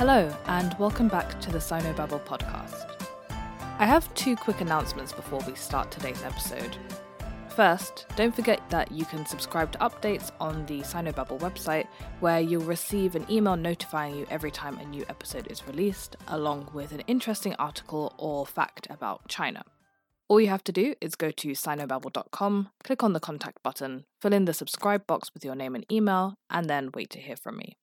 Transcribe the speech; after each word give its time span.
Hello, 0.00 0.34
and 0.46 0.74
welcome 0.78 1.08
back 1.08 1.38
to 1.42 1.52
the 1.52 1.58
Sinobabble 1.58 2.24
podcast. 2.24 2.90
I 3.78 3.84
have 3.84 4.14
two 4.14 4.34
quick 4.34 4.62
announcements 4.62 5.12
before 5.12 5.40
we 5.46 5.54
start 5.54 5.90
today's 5.90 6.22
episode. 6.22 6.74
First, 7.50 8.06
don't 8.16 8.34
forget 8.34 8.62
that 8.70 8.90
you 8.90 9.04
can 9.04 9.26
subscribe 9.26 9.72
to 9.72 9.78
updates 9.80 10.30
on 10.40 10.64
the 10.64 10.80
Sinobabble 10.80 11.40
website, 11.40 11.86
where 12.20 12.40
you'll 12.40 12.62
receive 12.62 13.14
an 13.14 13.26
email 13.30 13.58
notifying 13.58 14.16
you 14.16 14.26
every 14.30 14.50
time 14.50 14.78
a 14.78 14.86
new 14.86 15.04
episode 15.10 15.48
is 15.48 15.68
released, 15.68 16.16
along 16.28 16.70
with 16.72 16.92
an 16.92 17.00
interesting 17.00 17.54
article 17.58 18.14
or 18.16 18.46
fact 18.46 18.86
about 18.88 19.28
China. 19.28 19.62
All 20.28 20.40
you 20.40 20.48
have 20.48 20.64
to 20.64 20.72
do 20.72 20.94
is 21.02 21.14
go 21.14 21.30
to 21.30 21.48
sinobabble.com, 21.48 22.70
click 22.82 23.02
on 23.02 23.12
the 23.12 23.20
contact 23.20 23.62
button, 23.62 24.06
fill 24.22 24.32
in 24.32 24.46
the 24.46 24.54
subscribe 24.54 25.06
box 25.06 25.30
with 25.34 25.44
your 25.44 25.54
name 25.54 25.74
and 25.74 25.84
email, 25.92 26.36
and 26.48 26.70
then 26.70 26.88
wait 26.94 27.10
to 27.10 27.18
hear 27.18 27.36
from 27.36 27.58
me. 27.58 27.76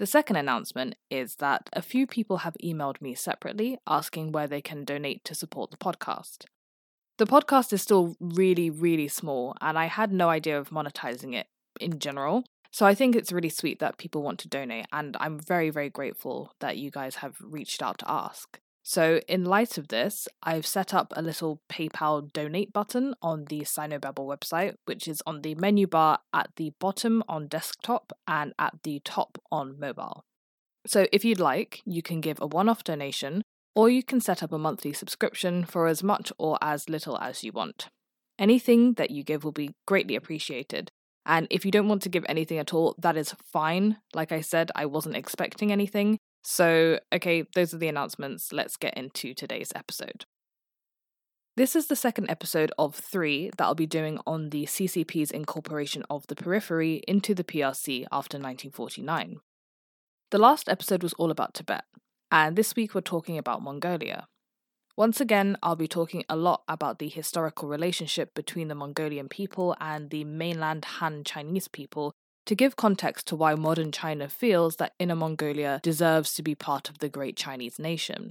The 0.00 0.06
second 0.06 0.36
announcement 0.36 0.94
is 1.10 1.36
that 1.36 1.68
a 1.74 1.82
few 1.82 2.06
people 2.06 2.38
have 2.38 2.56
emailed 2.64 3.02
me 3.02 3.14
separately 3.14 3.76
asking 3.86 4.32
where 4.32 4.46
they 4.46 4.62
can 4.62 4.82
donate 4.82 5.26
to 5.26 5.34
support 5.34 5.70
the 5.70 5.76
podcast. 5.76 6.46
The 7.18 7.26
podcast 7.26 7.74
is 7.74 7.82
still 7.82 8.16
really, 8.18 8.70
really 8.70 9.08
small, 9.08 9.54
and 9.60 9.78
I 9.78 9.84
had 9.88 10.10
no 10.10 10.30
idea 10.30 10.58
of 10.58 10.70
monetizing 10.70 11.34
it 11.34 11.48
in 11.78 11.98
general. 11.98 12.44
So 12.70 12.86
I 12.86 12.94
think 12.94 13.14
it's 13.14 13.30
really 13.30 13.50
sweet 13.50 13.78
that 13.80 13.98
people 13.98 14.22
want 14.22 14.38
to 14.38 14.48
donate, 14.48 14.86
and 14.90 15.18
I'm 15.20 15.38
very, 15.38 15.68
very 15.68 15.90
grateful 15.90 16.54
that 16.60 16.78
you 16.78 16.90
guys 16.90 17.16
have 17.16 17.36
reached 17.38 17.82
out 17.82 17.98
to 17.98 18.10
ask. 18.10 18.58
So, 18.82 19.20
in 19.28 19.44
light 19.44 19.76
of 19.76 19.88
this, 19.88 20.26
I've 20.42 20.66
set 20.66 20.94
up 20.94 21.12
a 21.14 21.22
little 21.22 21.60
PayPal 21.70 22.32
donate 22.32 22.72
button 22.72 23.14
on 23.20 23.44
the 23.44 23.60
Sinobabble 23.60 24.26
website, 24.26 24.74
which 24.86 25.06
is 25.06 25.22
on 25.26 25.42
the 25.42 25.54
menu 25.54 25.86
bar 25.86 26.20
at 26.32 26.50
the 26.56 26.72
bottom 26.80 27.22
on 27.28 27.46
desktop 27.46 28.12
and 28.26 28.54
at 28.58 28.82
the 28.82 29.00
top 29.04 29.38
on 29.52 29.78
mobile. 29.78 30.24
So, 30.86 31.06
if 31.12 31.24
you'd 31.24 31.40
like, 31.40 31.82
you 31.84 32.02
can 32.02 32.20
give 32.20 32.40
a 32.40 32.46
one 32.46 32.68
off 32.68 32.82
donation, 32.82 33.42
or 33.74 33.90
you 33.90 34.02
can 34.02 34.20
set 34.20 34.42
up 34.42 34.52
a 34.52 34.58
monthly 34.58 34.94
subscription 34.94 35.64
for 35.64 35.86
as 35.86 36.02
much 36.02 36.32
or 36.38 36.58
as 36.62 36.88
little 36.88 37.18
as 37.18 37.44
you 37.44 37.52
want. 37.52 37.88
Anything 38.38 38.94
that 38.94 39.10
you 39.10 39.22
give 39.22 39.44
will 39.44 39.52
be 39.52 39.74
greatly 39.86 40.16
appreciated. 40.16 40.90
And 41.26 41.46
if 41.50 41.66
you 41.66 41.70
don't 41.70 41.88
want 41.88 42.02
to 42.02 42.08
give 42.08 42.24
anything 42.28 42.58
at 42.58 42.72
all, 42.72 42.94
that 42.98 43.16
is 43.16 43.34
fine. 43.52 43.98
Like 44.14 44.32
I 44.32 44.40
said, 44.40 44.72
I 44.74 44.86
wasn't 44.86 45.16
expecting 45.16 45.70
anything. 45.70 46.18
So, 46.42 46.98
okay, 47.12 47.44
those 47.54 47.74
are 47.74 47.78
the 47.78 47.88
announcements. 47.88 48.52
Let's 48.52 48.76
get 48.76 48.96
into 48.96 49.34
today's 49.34 49.72
episode. 49.74 50.24
This 51.56 51.76
is 51.76 51.88
the 51.88 51.96
second 51.96 52.30
episode 52.30 52.72
of 52.78 52.94
three 52.94 53.50
that 53.58 53.64
I'll 53.64 53.74
be 53.74 53.86
doing 53.86 54.18
on 54.26 54.50
the 54.50 54.64
CCP's 54.64 55.30
incorporation 55.30 56.04
of 56.08 56.26
the 56.28 56.36
periphery 56.36 57.02
into 57.06 57.34
the 57.34 57.44
PRC 57.44 58.06
after 58.10 58.38
1949. 58.38 59.40
The 60.30 60.38
last 60.38 60.68
episode 60.68 61.02
was 61.02 61.12
all 61.14 61.30
about 61.30 61.54
Tibet, 61.54 61.84
and 62.30 62.56
this 62.56 62.76
week 62.76 62.94
we're 62.94 63.02
talking 63.02 63.36
about 63.36 63.62
Mongolia. 63.62 64.26
Once 64.96 65.20
again, 65.20 65.56
I'll 65.62 65.76
be 65.76 65.88
talking 65.88 66.24
a 66.28 66.36
lot 66.36 66.62
about 66.68 66.98
the 66.98 67.08
historical 67.08 67.68
relationship 67.68 68.32
between 68.34 68.68
the 68.68 68.74
Mongolian 68.74 69.28
people 69.28 69.76
and 69.80 70.10
the 70.10 70.24
mainland 70.24 70.84
Han 70.84 71.24
Chinese 71.24 71.68
people 71.68 72.14
to 72.46 72.54
give 72.54 72.76
context 72.76 73.26
to 73.28 73.36
why 73.36 73.54
modern 73.54 73.92
China 73.92 74.28
feels 74.28 74.76
that 74.76 74.94
Inner 74.98 75.14
Mongolia 75.14 75.80
deserves 75.82 76.34
to 76.34 76.42
be 76.42 76.54
part 76.54 76.88
of 76.88 76.98
the 76.98 77.08
great 77.08 77.36
Chinese 77.36 77.78
nation. 77.78 78.30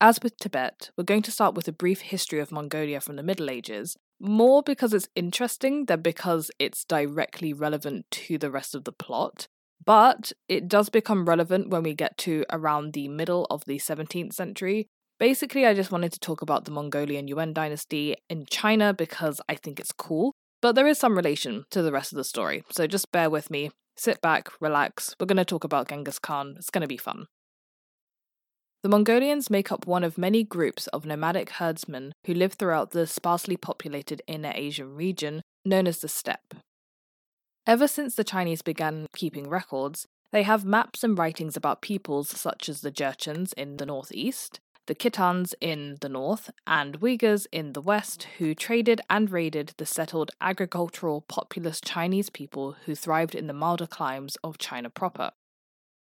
As 0.00 0.18
with 0.22 0.36
Tibet, 0.38 0.90
we're 0.96 1.04
going 1.04 1.22
to 1.22 1.30
start 1.30 1.54
with 1.54 1.68
a 1.68 1.72
brief 1.72 2.00
history 2.00 2.40
of 2.40 2.50
Mongolia 2.50 3.00
from 3.00 3.16
the 3.16 3.22
Middle 3.22 3.50
Ages, 3.50 3.96
more 4.18 4.62
because 4.62 4.94
it's 4.94 5.08
interesting 5.14 5.86
than 5.86 6.00
because 6.00 6.50
it's 6.58 6.84
directly 6.84 7.52
relevant 7.52 8.06
to 8.12 8.38
the 8.38 8.50
rest 8.50 8.74
of 8.74 8.84
the 8.84 8.92
plot. 8.92 9.46
But 9.84 10.32
it 10.48 10.68
does 10.68 10.88
become 10.88 11.28
relevant 11.28 11.68
when 11.68 11.82
we 11.82 11.94
get 11.94 12.16
to 12.18 12.44
around 12.50 12.92
the 12.92 13.08
middle 13.08 13.46
of 13.50 13.64
the 13.66 13.78
17th 13.78 14.32
century. 14.32 14.86
Basically, 15.18 15.66
I 15.66 15.74
just 15.74 15.92
wanted 15.92 16.12
to 16.12 16.20
talk 16.20 16.40
about 16.40 16.64
the 16.64 16.70
Mongolian 16.70 17.28
Yuan 17.28 17.52
dynasty 17.52 18.16
in 18.28 18.46
China 18.46 18.94
because 18.94 19.40
I 19.48 19.54
think 19.54 19.78
it's 19.78 19.92
cool 19.92 20.32
but 20.60 20.74
there 20.74 20.86
is 20.86 20.98
some 20.98 21.16
relation 21.16 21.64
to 21.70 21.82
the 21.82 21.92
rest 21.92 22.12
of 22.12 22.16
the 22.16 22.24
story, 22.24 22.64
so 22.70 22.86
just 22.86 23.12
bear 23.12 23.30
with 23.30 23.50
me. 23.50 23.70
Sit 23.96 24.20
back, 24.20 24.48
relax. 24.60 25.14
We're 25.18 25.26
going 25.26 25.36
to 25.36 25.44
talk 25.44 25.64
about 25.64 25.88
Genghis 25.88 26.18
Khan. 26.18 26.54
It's 26.56 26.70
going 26.70 26.82
to 26.82 26.88
be 26.88 26.96
fun. 26.96 27.26
The 28.82 28.88
Mongolians 28.88 29.50
make 29.50 29.70
up 29.70 29.86
one 29.86 30.04
of 30.04 30.16
many 30.16 30.42
groups 30.42 30.86
of 30.86 31.04
nomadic 31.04 31.50
herdsmen 31.50 32.14
who 32.24 32.32
live 32.32 32.54
throughout 32.54 32.92
the 32.92 33.06
sparsely 33.06 33.58
populated 33.58 34.22
Inner 34.26 34.52
Asian 34.54 34.94
region 34.94 35.42
known 35.66 35.86
as 35.86 35.98
the 35.98 36.08
steppe. 36.08 36.54
Ever 37.66 37.86
since 37.86 38.14
the 38.14 38.24
Chinese 38.24 38.62
began 38.62 39.06
keeping 39.14 39.50
records, 39.50 40.06
they 40.32 40.44
have 40.44 40.64
maps 40.64 41.04
and 41.04 41.18
writings 41.18 41.56
about 41.56 41.82
peoples 41.82 42.30
such 42.30 42.70
as 42.70 42.80
the 42.80 42.90
Jurchens 42.90 43.52
in 43.52 43.76
the 43.76 43.84
northeast, 43.84 44.60
the 44.86 44.94
Khitans 44.94 45.54
in 45.60 45.98
the 46.00 46.08
north, 46.08 46.50
and 46.66 47.00
Uyghurs 47.00 47.46
in 47.52 47.72
the 47.72 47.80
west, 47.80 48.26
who 48.38 48.54
traded 48.54 49.00
and 49.08 49.30
raided 49.30 49.74
the 49.76 49.86
settled 49.86 50.30
agricultural 50.40 51.22
populous 51.22 51.80
Chinese 51.80 52.30
people 52.30 52.76
who 52.86 52.94
thrived 52.94 53.34
in 53.34 53.46
the 53.46 53.52
milder 53.52 53.86
climes 53.86 54.36
of 54.42 54.58
China 54.58 54.90
proper. 54.90 55.30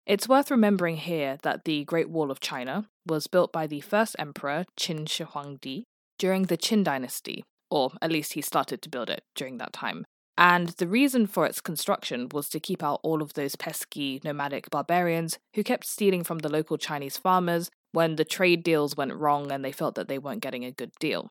It's 0.04 0.28
worth 0.28 0.50
remembering 0.50 0.96
here 0.96 1.38
that 1.42 1.64
the 1.64 1.84
Great 1.84 2.10
Wall 2.10 2.30
of 2.30 2.40
China 2.40 2.88
was 3.06 3.28
built 3.28 3.52
by 3.52 3.66
the 3.66 3.80
first 3.80 4.16
emperor 4.18 4.64
Qin 4.76 5.08
Shi 5.08 5.24
Huangdi 5.24 5.84
during 6.18 6.44
the 6.44 6.58
Qin 6.58 6.82
dynasty, 6.82 7.44
or 7.70 7.92
at 8.02 8.10
least 8.10 8.32
he 8.32 8.42
started 8.42 8.82
to 8.82 8.88
build 8.88 9.10
it 9.10 9.22
during 9.36 9.58
that 9.58 9.72
time. 9.72 10.04
And 10.36 10.70
the 10.70 10.88
reason 10.88 11.26
for 11.26 11.46
its 11.46 11.60
construction 11.60 12.28
was 12.32 12.48
to 12.48 12.60
keep 12.60 12.82
out 12.82 13.00
all 13.02 13.22
of 13.22 13.34
those 13.34 13.54
pesky 13.54 14.20
nomadic 14.24 14.70
barbarians 14.70 15.38
who 15.54 15.62
kept 15.62 15.86
stealing 15.86 16.24
from 16.24 16.38
the 16.38 16.48
local 16.48 16.78
Chinese 16.78 17.16
farmers 17.16 17.70
when 17.92 18.16
the 18.16 18.24
trade 18.24 18.62
deals 18.62 18.96
went 18.96 19.14
wrong 19.14 19.52
and 19.52 19.64
they 19.64 19.72
felt 19.72 19.94
that 19.94 20.08
they 20.08 20.18
weren't 20.18 20.42
getting 20.42 20.64
a 20.64 20.72
good 20.72 20.92
deal. 20.98 21.30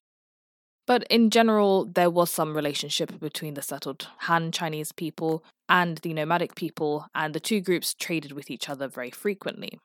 But 0.88 1.04
in 1.10 1.30
general, 1.30 1.86
there 1.86 2.10
was 2.10 2.32
some 2.32 2.56
relationship 2.56 3.20
between 3.20 3.54
the 3.54 3.62
settled 3.62 4.08
Han 4.22 4.52
Chinese 4.52 4.92
people 4.92 5.44
and 5.70 5.98
the 6.00 6.14
nomadic 6.14 6.56
people, 6.56 7.08
and 7.16 7.34
the 7.34 7.40
two 7.40 7.62
groups 7.62 7.94
traded 7.94 8.34
with 8.34 8.52
each 8.52 8.68
other 8.68 8.88
very 8.88 9.12
frequently. 9.12 9.80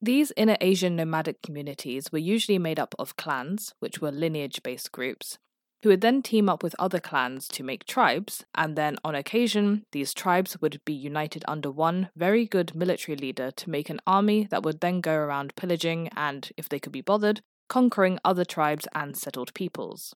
These 0.00 0.32
inner 0.36 0.56
Asian 0.60 0.94
nomadic 0.94 1.42
communities 1.42 2.12
were 2.12 2.18
usually 2.18 2.58
made 2.58 2.78
up 2.78 2.94
of 2.98 3.16
clans, 3.16 3.74
which 3.80 4.00
were 4.00 4.12
lineage 4.12 4.62
based 4.62 4.92
groups, 4.92 5.38
who 5.82 5.90
would 5.90 6.00
then 6.00 6.22
team 6.22 6.48
up 6.48 6.62
with 6.62 6.74
other 6.78 6.98
clans 6.98 7.46
to 7.48 7.62
make 7.62 7.84
tribes, 7.84 8.44
and 8.54 8.76
then 8.76 8.96
on 9.04 9.14
occasion, 9.14 9.84
these 9.92 10.12
tribes 10.12 10.60
would 10.60 10.80
be 10.84 10.92
united 10.92 11.44
under 11.46 11.70
one 11.70 12.10
very 12.16 12.46
good 12.46 12.74
military 12.74 13.16
leader 13.16 13.50
to 13.52 13.70
make 13.70 13.88
an 13.88 14.00
army 14.06 14.48
that 14.50 14.62
would 14.62 14.80
then 14.80 15.00
go 15.00 15.14
around 15.14 15.54
pillaging 15.56 16.08
and, 16.16 16.50
if 16.56 16.68
they 16.68 16.80
could 16.80 16.92
be 16.92 17.00
bothered, 17.00 17.42
conquering 17.68 18.18
other 18.24 18.44
tribes 18.44 18.88
and 18.94 19.16
settled 19.16 19.54
peoples. 19.54 20.14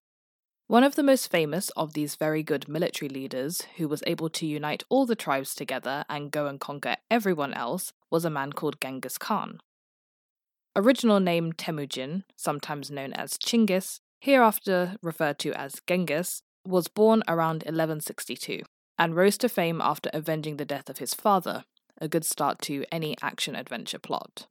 One 0.66 0.84
of 0.84 0.94
the 0.94 1.02
most 1.02 1.30
famous 1.30 1.68
of 1.70 1.92
these 1.92 2.16
very 2.16 2.42
good 2.42 2.66
military 2.66 3.08
leaders, 3.08 3.62
who 3.76 3.88
was 3.88 4.02
able 4.06 4.30
to 4.30 4.46
unite 4.46 4.84
all 4.88 5.06
the 5.06 5.14
tribes 5.14 5.54
together 5.54 6.04
and 6.08 6.30
go 6.30 6.46
and 6.46 6.58
conquer 6.58 6.96
everyone 7.10 7.52
else, 7.52 7.92
was 8.10 8.24
a 8.24 8.30
man 8.30 8.52
called 8.52 8.80
Genghis 8.80 9.18
Khan. 9.18 9.60
Original 10.74 11.20
name 11.20 11.52
Temujin, 11.52 12.24
sometimes 12.36 12.90
known 12.90 13.12
as 13.12 13.36
Chinggis, 13.36 14.00
hereafter 14.22 14.96
referred 15.02 15.36
to 15.36 15.52
as 15.52 15.82
Genghis, 15.86 16.42
was 16.64 16.86
born 16.86 17.24
around 17.26 17.64
1162 17.64 18.62
and 18.96 19.16
rose 19.16 19.36
to 19.36 19.48
fame 19.48 19.80
after 19.82 20.08
avenging 20.12 20.58
the 20.58 20.64
death 20.64 20.88
of 20.88 20.98
his 20.98 21.12
father, 21.12 21.64
a 22.00 22.06
good 22.06 22.24
start 22.24 22.60
to 22.60 22.84
any 22.92 23.16
action 23.20 23.56
adventure 23.56 23.98
plot. 23.98 24.46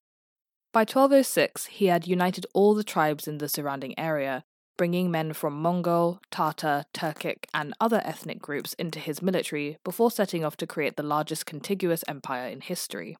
By 0.73 0.81
1206, 0.81 1.67
he 1.67 1.85
had 1.85 2.05
united 2.05 2.45
all 2.53 2.73
the 2.73 2.83
tribes 2.83 3.29
in 3.29 3.37
the 3.37 3.47
surrounding 3.47 3.97
area, 3.97 4.43
bringing 4.77 5.09
men 5.09 5.31
from 5.31 5.61
Mongol, 5.61 6.19
Tartar, 6.31 6.83
Turkic, 6.93 7.45
and 7.53 7.73
other 7.79 8.01
ethnic 8.03 8.41
groups 8.41 8.73
into 8.73 8.99
his 8.99 9.21
military 9.21 9.77
before 9.85 10.11
setting 10.11 10.43
off 10.43 10.57
to 10.57 10.67
create 10.67 10.97
the 10.97 11.03
largest 11.03 11.45
contiguous 11.45 12.03
empire 12.09 12.47
in 12.47 12.59
history. 12.59 13.15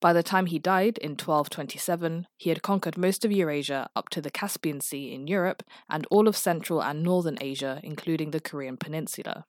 By 0.00 0.12
the 0.12 0.22
time 0.22 0.46
he 0.46 0.58
died 0.58 0.98
in 0.98 1.12
1227, 1.12 2.26
he 2.36 2.50
had 2.50 2.62
conquered 2.62 2.98
most 2.98 3.24
of 3.24 3.32
Eurasia 3.32 3.88
up 3.96 4.10
to 4.10 4.20
the 4.20 4.30
Caspian 4.30 4.80
Sea 4.80 5.12
in 5.12 5.26
Europe 5.26 5.62
and 5.88 6.06
all 6.10 6.28
of 6.28 6.36
Central 6.36 6.82
and 6.82 7.02
Northern 7.02 7.38
Asia, 7.40 7.80
including 7.82 8.30
the 8.30 8.40
Korean 8.40 8.76
Peninsula. 8.76 9.46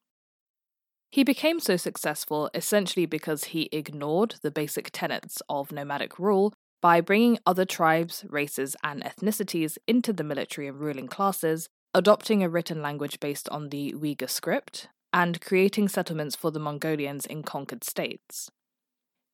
He 1.10 1.24
became 1.24 1.60
so 1.60 1.78
successful 1.78 2.50
essentially 2.54 3.06
because 3.06 3.46
he 3.46 3.70
ignored 3.72 4.36
the 4.42 4.52
basic 4.52 4.90
tenets 4.92 5.42
of 5.50 5.72
nomadic 5.72 6.20
rule 6.20 6.54
by 6.82 7.02
bringing 7.02 7.40
other 7.46 7.66
tribes, 7.66 8.26
races, 8.30 8.76
and 8.84 9.04
ethnicities 9.04 9.78
into 9.88 10.14
the 10.14 10.24
military 10.24 10.68
and 10.68 10.80
ruling 10.80 11.08
classes, 11.08 11.68
adopting 11.94 12.44
a 12.44 12.50
written 12.50 12.82
language 12.82 13.20
based 13.20 13.50
on 13.50 13.70
the 13.70 13.94
Uyghur 13.98 14.30
script, 14.30 14.90
and 15.12 15.42
creating 15.42 15.88
settlements 15.88 16.36
for 16.36 16.52
the 16.52 16.60
Mongolians 16.60 17.26
in 17.26 17.42
conquered 17.42 17.84
states. 17.84 18.52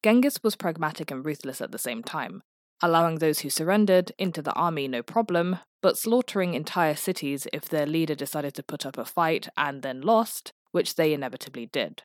Genghis 0.04 0.44
was 0.44 0.58
pragmatic 0.58 1.10
and 1.12 1.26
ruthless 1.26 1.62
at 1.62 1.72
the 1.72 1.78
same 1.78 2.04
time, 2.04 2.44
allowing 2.82 3.20
those 3.20 3.40
who 3.40 3.50
surrendered 3.50 4.12
into 4.18 4.42
the 4.42 4.54
army 4.54 4.88
no 4.88 5.02
problem, 5.02 5.60
but 5.82 5.98
slaughtering 5.98 6.54
entire 6.54 6.96
cities 6.96 7.48
if 7.54 7.70
their 7.70 7.86
leader 7.86 8.14
decided 8.14 8.54
to 8.56 8.64
put 8.64 8.86
up 8.86 8.98
a 8.98 9.06
fight 9.06 9.48
and 9.56 9.82
then 9.82 10.02
lost, 10.02 10.52
which 10.72 10.96
they 10.96 11.14
inevitably 11.14 11.66
did. 11.66 12.04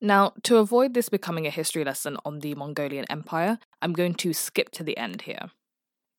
Now, 0.00 0.32
to 0.44 0.56
avoid 0.56 0.94
this 0.94 1.08
becoming 1.08 1.46
a 1.46 1.50
history 1.50 1.84
lesson 1.84 2.16
on 2.24 2.40
the 2.40 2.54
Mongolian 2.54 3.04
Empire, 3.10 3.58
I'm 3.80 3.92
going 3.92 4.14
to 4.14 4.32
skip 4.32 4.70
to 4.70 4.82
the 4.82 4.96
end 4.96 5.22
here. 5.22 5.50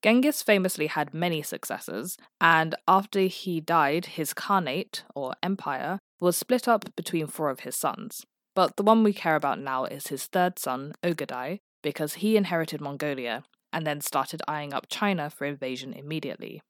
Genghis 0.03 0.43
famously 0.43 0.87
had 0.87 1.13
many 1.13 1.41
successors, 1.41 2.17
and 2.39 2.75
after 2.87 3.21
he 3.21 3.59
died, 3.59 4.05
his 4.05 4.33
Khanate, 4.33 5.03
or 5.15 5.33
empire, 5.41 5.99
was 6.19 6.37
split 6.37 6.67
up 6.67 6.95
between 6.95 7.27
four 7.27 7.49
of 7.49 7.61
his 7.61 7.75
sons. 7.75 8.25
But 8.55 8.77
the 8.77 8.83
one 8.83 9.03
we 9.03 9.13
care 9.13 9.35
about 9.35 9.59
now 9.59 9.85
is 9.85 10.07
his 10.07 10.25
third 10.25 10.59
son, 10.59 10.93
Ogadai, 11.03 11.59
because 11.81 12.15
he 12.15 12.37
inherited 12.37 12.81
Mongolia 12.81 13.43
and 13.71 13.85
then 13.87 14.01
started 14.01 14.41
eyeing 14.47 14.73
up 14.73 14.85
China 14.89 15.29
for 15.29 15.45
invasion 15.45 15.93
immediately. 15.93 16.61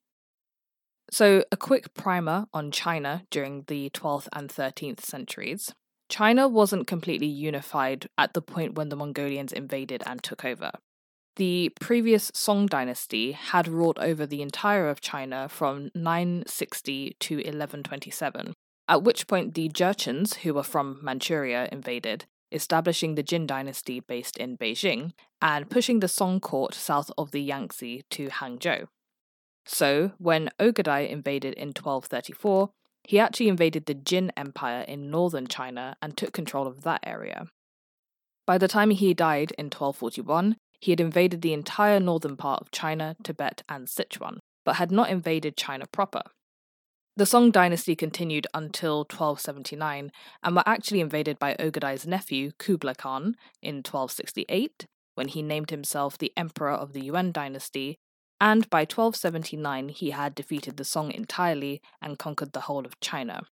So, 1.12 1.44
a 1.52 1.58
quick 1.58 1.94
primer 1.94 2.48
on 2.54 2.72
China 2.72 3.24
during 3.30 3.66
the 3.68 3.90
12th 3.90 4.30
and 4.32 4.50
13th 4.50 5.02
centuries. 5.02 5.74
China 6.10 6.48
wasn't 6.48 6.88
completely 6.88 7.28
unified 7.28 8.08
at 8.18 8.34
the 8.34 8.42
point 8.42 8.76
when 8.76 8.90
the 8.90 8.96
Mongolians 8.96 9.52
invaded 9.52 10.04
and 10.06 10.24
took 10.24 10.46
over. 10.46 10.72
The 11.36 11.72
previous 11.82 12.32
Song 12.36 12.68
dynasty 12.68 13.32
had 13.32 13.68
ruled 13.68 13.98
over 14.00 14.26
the 14.26 14.42
entire 14.42 14.88
of 14.88 15.02
China 15.02 15.50
from 15.50 15.90
960 15.96 17.18
to 17.20 17.36
1127, 17.38 18.54
at 18.88 19.04
which 19.04 19.28
point 19.28 19.54
the 19.54 19.70
Jurchens, 19.70 20.38
who 20.38 20.54
were 20.54 20.64
from 20.64 21.00
Manchuria, 21.02 21.70
invaded, 21.72 22.26
establishing 22.52 23.16
the 23.16 23.24
Jin 23.24 23.48
dynasty 23.48 24.00
based 24.00 24.38
in 24.38 24.58
Beijing 24.58 25.12
and 25.42 25.70
pushing 25.70 26.00
the 26.00 26.08
Song 26.08 26.40
court 26.40 26.74
south 26.74 27.12
of 27.18 27.32
the 27.32 27.42
Yangtze 27.42 28.04
to 28.12 28.28
Hangzhou. 28.28 28.88
So, 29.66 30.12
when 30.18 30.50
Ogadai 30.60 31.10
invaded 31.10 31.54
in 31.54 31.70
1234, 31.70 32.70
he 33.06 33.20
actually 33.20 33.48
invaded 33.48 33.86
the 33.86 33.94
Jin 33.94 34.32
Empire 34.38 34.82
in 34.82 35.10
northern 35.10 35.48
China 35.48 35.96
and 36.02 36.16
took 36.16 36.34
control 36.34 36.68
of 36.68 36.84
that 36.84 37.02
area. 37.06 37.48
By 38.46 38.58
the 38.58 38.68
time 38.68 38.90
he 38.90 39.14
died 39.14 39.54
in 39.58 39.66
1241, 39.66 40.58
he 40.80 40.92
had 40.92 41.00
invaded 41.00 41.42
the 41.42 41.54
entire 41.54 42.00
northern 42.00 42.36
part 42.36 42.62
of 42.62 42.72
China, 42.72 43.16
Tibet, 43.24 43.64
and 43.70 43.88
Sichuan, 43.88 44.40
but 44.66 44.76
had 44.76 44.92
not 44.92 45.10
invaded 45.10 45.56
China 45.56 45.86
proper. 45.92 46.24
The 47.16 47.26
Song 47.28 47.52
dynasty 47.52 47.96
continued 47.96 48.48
until 48.54 49.00
1279 49.00 50.12
and 50.42 50.56
were 50.56 50.64
actually 50.66 51.00
invaded 51.00 51.38
by 51.38 51.56
Ogadai's 51.60 52.08
nephew, 52.08 52.52
Kublai 52.58 52.96
Khan, 52.96 53.36
in 53.62 53.78
1268, 53.78 54.88
when 55.14 55.28
he 55.28 55.44
named 55.44 55.70
himself 55.70 56.18
the 56.18 56.34
Emperor 56.36 56.72
of 56.72 56.94
the 56.94 57.02
Yuan 57.02 57.32
dynasty 57.32 58.00
and 58.42 58.70
by 58.70 58.82
1279 58.82 59.90
he 59.90 60.10
had 60.10 60.36
defeated 60.36 60.78
the 60.78 60.84
Song 60.84 61.12
entirely 61.12 61.82
and 62.02 62.20
conquered 62.20 62.52
the 62.52 62.62
whole 62.62 62.86
of 62.86 63.00
China. 63.00 63.44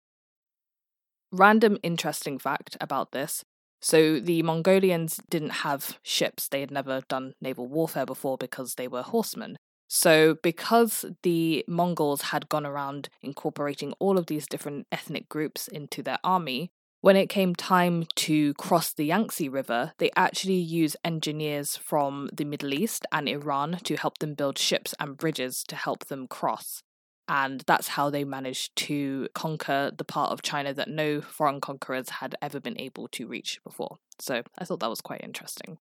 Random 1.32 1.78
interesting 1.84 2.40
fact 2.40 2.76
about 2.82 3.12
this 3.12 3.46
so 3.82 4.20
the 4.20 4.44
Mongolians 4.44 5.20
didn't 5.30 5.64
have 5.66 5.98
ships, 6.04 6.48
they 6.48 6.60
had 6.60 6.72
never 6.72 7.02
done 7.10 7.34
naval 7.42 7.68
warfare 7.68 8.06
before 8.06 8.38
because 8.38 8.76
they 8.76 8.88
were 8.88 9.02
horsemen. 9.02 9.58
So, 9.94 10.36
because 10.36 11.04
the 11.22 11.66
Mongols 11.68 12.22
had 12.22 12.48
gone 12.48 12.66
around 12.66 13.10
incorporating 13.22 13.92
all 14.00 14.18
of 14.18 14.28
these 14.28 14.48
different 14.48 14.88
ethnic 14.90 15.28
groups 15.28 15.68
into 15.68 16.02
their 16.02 16.18
army, 16.24 16.72
when 17.02 17.18
it 17.18 17.28
came 17.28 17.54
time 17.54 18.06
to 18.16 18.54
cross 18.54 18.94
the 18.94 19.04
Yangtze 19.04 19.50
River, 19.50 19.92
they 19.98 20.10
actually 20.16 20.54
used 20.54 20.96
engineers 21.04 21.76
from 21.76 22.30
the 22.32 22.46
Middle 22.46 22.74
East 22.74 23.06
and 23.12 23.28
Iran 23.28 23.80
to 23.84 23.98
help 23.98 24.20
them 24.20 24.34
build 24.34 24.58
ships 24.58 24.96
and 24.98 25.18
bridges 25.18 25.62
to 25.68 25.76
help 25.76 26.06
them 26.06 26.26
cross. 26.26 26.84
And 27.28 27.62
that's 27.68 27.90
how 27.90 28.10
they 28.10 28.24
managed 28.24 28.74
to 28.88 29.28
conquer 29.36 29.92
the 29.94 30.06
part 30.06 30.32
of 30.32 30.42
China 30.42 30.74
that 30.74 30.88
no 30.88 31.20
foreign 31.20 31.60
conquerors 31.60 32.08
had 32.22 32.34
ever 32.42 32.62
been 32.62 32.80
able 32.80 33.10
to 33.10 33.28
reach 33.28 33.60
before. 33.62 33.98
So 34.20 34.44
I 34.58 34.64
thought 34.64 34.80
that 34.80 34.90
was 34.90 35.02
quite 35.02 35.22
interesting. 35.22 35.80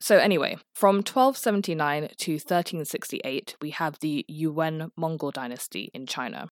So, 0.00 0.18
anyway, 0.18 0.56
from 0.74 0.96
1279 0.96 2.08
to 2.18 2.32
1368, 2.32 3.56
we 3.60 3.70
have 3.70 3.98
the 3.98 4.24
Yuan 4.28 4.92
Mongol 4.96 5.32
dynasty 5.32 5.90
in 5.92 6.06
China. 6.06 6.48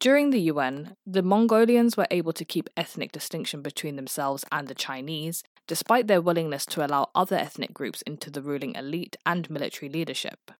During 0.00 0.30
the 0.30 0.40
Yuan, 0.40 0.96
the 1.06 1.22
Mongolians 1.22 1.96
were 1.96 2.08
able 2.10 2.32
to 2.32 2.44
keep 2.44 2.68
ethnic 2.76 3.12
distinction 3.12 3.62
between 3.62 3.96
themselves 3.96 4.44
and 4.50 4.66
the 4.66 4.74
Chinese, 4.74 5.44
despite 5.68 6.08
their 6.08 6.20
willingness 6.20 6.66
to 6.66 6.84
allow 6.84 7.10
other 7.14 7.36
ethnic 7.36 7.72
groups 7.72 8.02
into 8.02 8.30
the 8.30 8.42
ruling 8.42 8.74
elite 8.74 9.16
and 9.24 9.48
military 9.48 9.88
leadership. 9.88 10.50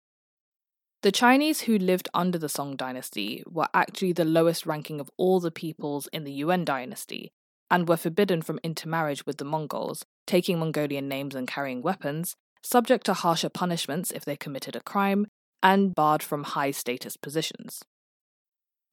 The 1.02 1.10
Chinese 1.10 1.62
who 1.62 1.76
lived 1.76 2.08
under 2.14 2.38
the 2.38 2.48
Song 2.48 2.76
dynasty 2.76 3.42
were 3.50 3.66
actually 3.74 4.12
the 4.12 4.24
lowest 4.24 4.64
ranking 4.66 5.00
of 5.00 5.10
all 5.16 5.40
the 5.40 5.50
peoples 5.50 6.08
in 6.12 6.22
the 6.22 6.32
Yuan 6.32 6.64
dynasty, 6.64 7.32
and 7.72 7.88
were 7.88 7.96
forbidden 7.96 8.42
from 8.42 8.60
intermarriage 8.62 9.24
with 9.24 9.38
the 9.38 9.46
Mongols, 9.46 10.04
taking 10.26 10.58
Mongolian 10.58 11.08
names 11.08 11.34
and 11.34 11.48
carrying 11.48 11.80
weapons, 11.80 12.36
subject 12.62 13.06
to 13.06 13.14
harsher 13.14 13.48
punishments 13.48 14.10
if 14.10 14.26
they 14.26 14.36
committed 14.36 14.76
a 14.76 14.80
crime, 14.80 15.26
and 15.62 15.94
barred 15.94 16.22
from 16.22 16.44
high 16.44 16.70
status 16.70 17.16
positions. 17.16 17.82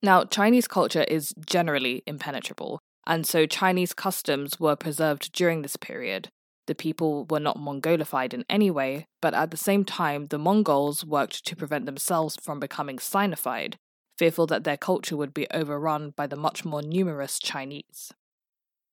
Now, 0.02 0.24
Chinese 0.24 0.66
culture 0.66 1.04
is 1.04 1.34
generally 1.46 2.04
impenetrable, 2.08 2.80
and 3.06 3.28
so 3.28 3.46
Chinese 3.46 3.94
customs 3.94 4.62
were 4.62 4.78
preserved 4.78 5.34
during 5.34 5.62
this 5.62 5.76
period. 5.76 6.30
The 6.68 6.76
people 6.76 7.26
were 7.26 7.40
not 7.42 7.60
Mongolified 7.60 8.34
in 8.34 8.46
any 8.50 8.72
way, 8.72 9.08
but 9.22 9.34
at 9.34 9.52
the 9.52 9.58
same 9.58 9.84
time, 9.84 10.28
the 10.28 10.38
Mongols 10.38 11.04
worked 11.04 11.46
to 11.46 11.56
prevent 11.56 11.86
themselves 11.86 12.38
from 12.42 12.62
becoming 12.62 12.98
Sinified, 12.98 13.74
fearful 14.18 14.48
that 14.48 14.64
their 14.64 14.78
culture 14.78 15.18
would 15.18 15.34
be 15.34 15.50
overrun 15.52 16.14
by 16.16 16.28
the 16.28 16.38
much 16.38 16.64
more 16.64 16.82
numerous 16.82 17.40
Chinese. 17.40 18.14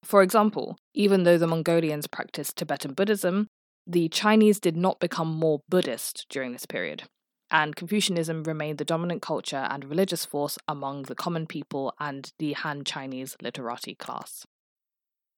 For 0.06 0.23
example, 0.23 0.79
even 0.94 1.25
though 1.25 1.37
the 1.37 1.47
Mongolians 1.47 2.06
practiced 2.06 2.56
Tibetan 2.56 2.94
Buddhism, 2.94 3.49
the 3.87 4.08
Chinese 4.08 4.61
did 4.61 4.76
not 4.76 5.00
become 5.00 5.29
more 5.29 5.61
Buddhist 5.69 6.26
during 6.29 6.53
this 6.53 6.67
period 6.67 7.05
and 7.50 7.76
Confucianism 7.76 8.43
remained 8.44 8.79
the 8.79 8.85
dominant 8.85 9.23
culture 9.23 9.67
and 9.70 9.85
religious 9.85 10.25
force 10.25 10.58
among 10.67 11.03
the 11.03 11.14
common 11.14 11.47
people 11.47 11.94
and 12.00 12.32
the 12.38 12.53
Han 12.55 12.85
Chinese 12.85 13.37
literati 13.41 13.94
class. 13.94 14.47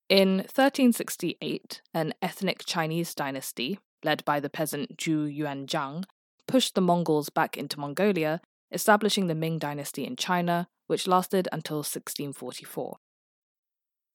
In 0.09 0.39
1368, 0.39 1.83
an 1.93 2.15
ethnic 2.23 2.65
Chinese 2.65 3.15
dynasty, 3.15 3.79
led 4.03 4.25
by 4.25 4.41
the 4.41 4.49
peasant 4.49 4.97
Zhu 4.97 5.29
Yuanzhang, 5.37 6.05
pushed 6.47 6.75
the 6.75 6.81
Mongols 6.81 7.29
back 7.29 7.59
into 7.59 7.79
Mongolia, 7.79 8.41
establishing 8.73 9.27
the 9.27 9.35
Ming 9.35 9.59
dynasty 9.59 10.07
in 10.07 10.17
China, 10.17 10.67
which 10.87 11.07
lasted 11.07 11.47
until 11.53 11.79
1644. 11.79 12.97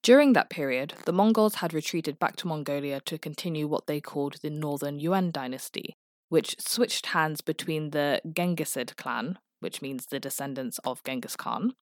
During 0.03 0.33
that 0.33 0.49
period, 0.49 0.95
the 1.05 1.13
Mongols 1.13 1.55
had 1.55 1.73
retreated 1.73 2.19
back 2.19 2.35
to 2.37 2.47
Mongolia 2.47 2.99
to 3.05 3.17
continue 3.17 3.67
what 3.67 3.87
they 3.87 4.01
called 4.01 4.35
the 4.41 4.49
Northern 4.49 4.99
Yuan 4.99 5.31
dynasty, 5.31 5.95
which 6.27 6.59
switched 6.59 7.07
hands 7.07 7.39
between 7.39 7.91
the 7.91 8.21
Genghisid 8.27 8.97
clan, 8.97 9.39
which 9.61 9.81
means 9.81 10.05
the 10.05 10.19
descendants 10.19 10.77
of 10.79 11.01
Genghis 11.05 11.37
Khan, 11.37 11.73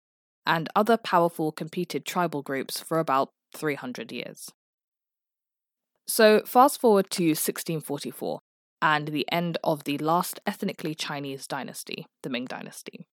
and 0.46 0.70
other 0.76 0.98
powerful 0.98 1.52
competed 1.52 2.06
tribal 2.06 2.44
groups 2.44 2.80
for 2.80 3.00
about 3.00 3.30
300 3.56 4.12
years. 4.12 4.52
So, 6.08 6.44
fast 6.46 6.80
forward 6.80 7.10
to 7.12 7.30
1644 7.30 8.40
and 8.84 9.08
the 9.08 9.26
end 9.32 9.58
of 9.64 9.86
the 9.86 9.98
last 9.98 10.40
ethnically 10.46 10.94
Chinese 10.94 11.48
dynasty, 11.48 12.06
the 12.22 12.30
Ming 12.30 12.46
Dynasty. 12.46 13.08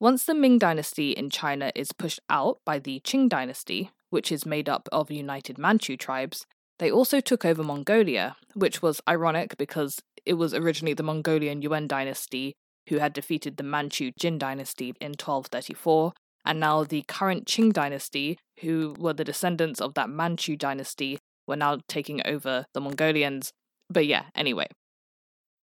Once 0.00 0.24
the 0.24 0.34
Ming 0.34 0.58
Dynasty 0.58 1.12
in 1.12 1.28
China 1.28 1.70
is 1.74 1.92
pushed 1.92 2.20
out 2.30 2.60
by 2.64 2.78
the 2.78 3.00
Qing 3.00 3.28
Dynasty, 3.28 3.90
which 4.10 4.32
is 4.32 4.46
made 4.46 4.68
up 4.68 4.88
of 4.92 5.10
united 5.10 5.58
Manchu 5.58 5.96
tribes, 5.96 6.46
they 6.78 6.90
also 6.90 7.20
took 7.20 7.44
over 7.44 7.62
Mongolia, 7.62 8.36
which 8.54 8.82
was 8.82 9.00
ironic 9.08 9.56
because 9.56 10.00
it 10.24 10.34
was 10.34 10.54
originally 10.54 10.94
the 10.94 11.02
Mongolian 11.02 11.62
Yuan 11.62 11.86
dynasty 11.88 12.54
who 12.88 12.98
had 12.98 13.12
defeated 13.12 13.56
the 13.56 13.62
Manchu 13.62 14.12
Jin 14.18 14.38
dynasty 14.38 14.94
in 15.00 15.10
1234, 15.10 16.12
and 16.44 16.58
now 16.58 16.84
the 16.84 17.04
current 17.06 17.46
Qing 17.46 17.72
dynasty, 17.72 18.38
who 18.60 18.94
were 18.98 19.12
the 19.12 19.24
descendants 19.24 19.80
of 19.80 19.94
that 19.94 20.08
Manchu 20.08 20.56
dynasty, 20.56 21.18
were 21.46 21.56
now 21.56 21.78
taking 21.88 22.22
over 22.26 22.64
the 22.74 22.80
Mongolians. 22.80 23.52
But 23.90 24.06
yeah, 24.06 24.24
anyway. 24.34 24.68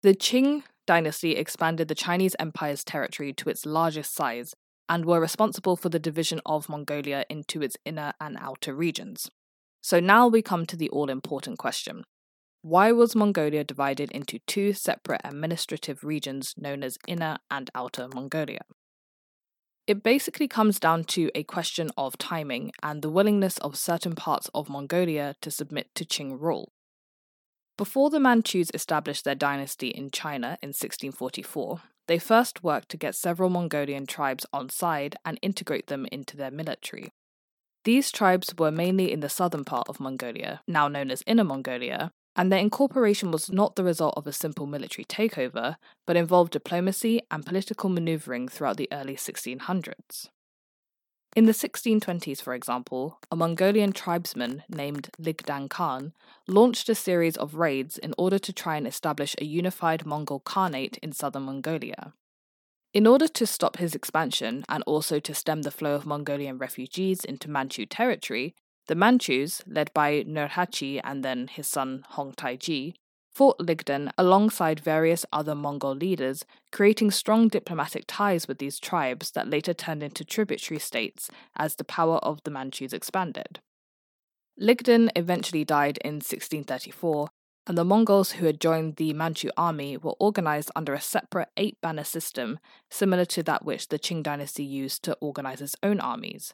The 0.03 0.13
Qing 0.13 0.63
dynasty 0.85 1.35
expanded 1.35 1.87
the 1.87 1.95
Chinese 1.95 2.35
empire's 2.37 2.83
territory 2.83 3.33
to 3.33 3.49
its 3.49 3.65
largest 3.65 4.13
size 4.13 4.53
and 4.87 5.05
were 5.05 5.19
responsible 5.19 5.75
for 5.75 5.89
the 5.89 5.99
division 5.99 6.41
of 6.45 6.69
Mongolia 6.69 7.25
into 7.29 7.61
its 7.61 7.77
inner 7.85 8.13
and 8.19 8.37
outer 8.39 8.73
regions. 8.73 9.29
So 9.81 9.99
now 9.99 10.27
we 10.27 10.41
come 10.41 10.65
to 10.65 10.75
the 10.75 10.89
all 10.89 11.09
important 11.09 11.57
question 11.57 12.05
why 12.65 12.91
was 12.91 13.15
Mongolia 13.15 13.63
divided 13.63 14.09
into 14.09 14.39
two 14.47 14.73
separate 14.73 15.21
administrative 15.23 16.03
regions 16.03 16.55
known 16.57 16.81
as 16.81 16.97
Inner 17.07 17.37
and 17.51 17.69
Outer 17.75 18.07
Mongolia? 18.07 18.61
It 19.85 20.01
basically 20.01 20.47
comes 20.47 20.79
down 20.79 21.03
to 21.13 21.29
a 21.35 21.43
question 21.43 21.91
of 21.95 22.17
timing 22.17 22.71
and 22.81 23.03
the 23.03 23.11
willingness 23.11 23.59
of 23.59 23.77
certain 23.77 24.15
parts 24.15 24.49
of 24.55 24.67
Mongolia 24.67 25.35
to 25.41 25.51
submit 25.51 25.93
to 25.93 26.05
Qing 26.05 26.41
rule. 26.41 26.71
Before 27.77 28.09
the 28.09 28.21
Manchus 28.21 28.69
established 28.73 29.25
their 29.25 29.35
dynasty 29.35 29.89
in 29.89 30.09
China 30.09 30.57
in 30.61 30.69
1644, 30.69 31.81
they 32.07 32.17
first 32.17 32.63
worked 32.63 32.87
to 32.89 32.97
get 32.97 33.15
several 33.15 33.49
Mongolian 33.49 34.05
tribes 34.05 34.45
on 34.53 34.69
side 34.69 35.17
and 35.25 35.37
integrate 35.41 35.87
them 35.87 36.05
into 36.09 36.37
their 36.37 36.51
military. 36.51 37.11
These 37.83 38.11
tribes 38.11 38.55
were 38.57 38.71
mainly 38.71 39.11
in 39.11 39.19
the 39.19 39.27
southern 39.27 39.65
part 39.65 39.89
of 39.89 39.99
Mongolia, 39.99 40.61
now 40.67 40.87
known 40.87 41.11
as 41.11 41.21
Inner 41.27 41.43
Mongolia, 41.43 42.11
and 42.35 42.49
their 42.49 42.59
incorporation 42.59 43.29
was 43.29 43.51
not 43.51 43.75
the 43.75 43.83
result 43.83 44.13
of 44.15 44.25
a 44.25 44.31
simple 44.31 44.65
military 44.65 45.03
takeover, 45.05 45.75
but 46.07 46.15
involved 46.15 46.53
diplomacy 46.53 47.21
and 47.29 47.45
political 47.45 47.89
maneuvering 47.89 48.47
throughout 48.47 48.77
the 48.77 48.89
early 48.91 49.15
1600s. 49.15 50.29
In 51.35 51.47
the 51.47 51.51
1620s, 51.51 52.41
for 52.41 52.53
example, 52.53 53.19
a 53.29 53.35
Mongolian 53.35 53.91
tribesman 53.91 54.63
named 54.69 55.09
Ligdan 55.19 55.69
Khan 55.69 56.13
launched 56.47 56.87
a 56.87 56.95
series 56.95 57.35
of 57.35 57.55
raids 57.55 57.97
in 57.97 58.13
order 58.17 58.39
to 58.39 58.53
try 58.53 58.77
and 58.77 58.87
establish 58.87 59.35
a 59.37 59.43
unified 59.43 60.05
Mongol 60.05 60.39
Khanate 60.39 60.97
in 60.99 61.11
southern 61.11 61.43
Mongolia. 61.43 62.13
In 62.93 63.05
order 63.05 63.27
to 63.27 63.45
stop 63.45 63.79
his 63.79 63.93
expansion 63.93 64.63
and 64.69 64.81
also 64.87 65.19
to 65.19 65.35
stem 65.35 65.63
the 65.63 65.71
flow 65.71 65.93
of 65.93 66.05
Mongolian 66.05 66.57
refugees 66.57 67.25
into 67.25 67.49
Manchu 67.49 67.85
territory, 67.85 68.55
the 68.87 68.95
Manchus, 68.95 69.61
led 69.67 69.93
by 69.93 70.23
Nurhaci 70.23 71.01
and 71.03 71.21
then 71.25 71.47
his 71.47 71.67
son 71.67 72.05
Hong 72.11 72.31
Taiji, 72.31 72.93
fought 73.35 73.59
Ligdan 73.59 74.09
alongside 74.17 74.79
various 74.79 75.25
other 75.33 75.53
Mongol 75.53 75.93
leaders, 75.93 76.45
creating 76.71 77.11
strong 77.11 77.49
diplomatic 77.49 78.05
ties 78.07 78.47
with 78.47 78.59
these 78.59 78.79
tribes 78.79 79.31
that 79.31 79.49
later 79.49 79.73
turned 79.73 80.01
into 80.01 80.23
tributary 80.23 80.79
states 80.79 81.29
as 81.57 81.75
the 81.75 81.83
power 81.83 82.17
of 82.19 82.41
the 82.43 82.51
Manchus 82.51 82.93
expanded. 82.93 83.59
Ligdan 84.59 85.09
eventually 85.17 85.65
died 85.65 85.97
in 85.97 86.15
1634, 86.15 87.27
and 87.67 87.77
the 87.77 87.83
Mongols 87.83 88.33
who 88.33 88.45
had 88.45 88.61
joined 88.61 88.95
the 88.95 89.11
Manchu 89.11 89.49
army 89.57 89.97
were 89.97 90.15
organized 90.17 90.71
under 90.73 90.93
a 90.93 91.01
separate 91.01 91.49
eight 91.57 91.77
banner 91.81 92.05
system, 92.05 92.57
similar 92.89 93.25
to 93.25 93.43
that 93.43 93.65
which 93.65 93.89
the 93.89 93.99
Qing 93.99 94.23
dynasty 94.23 94.63
used 94.63 95.03
to 95.03 95.17
organize 95.19 95.59
its 95.59 95.75
own 95.83 95.99
armies. 95.99 96.53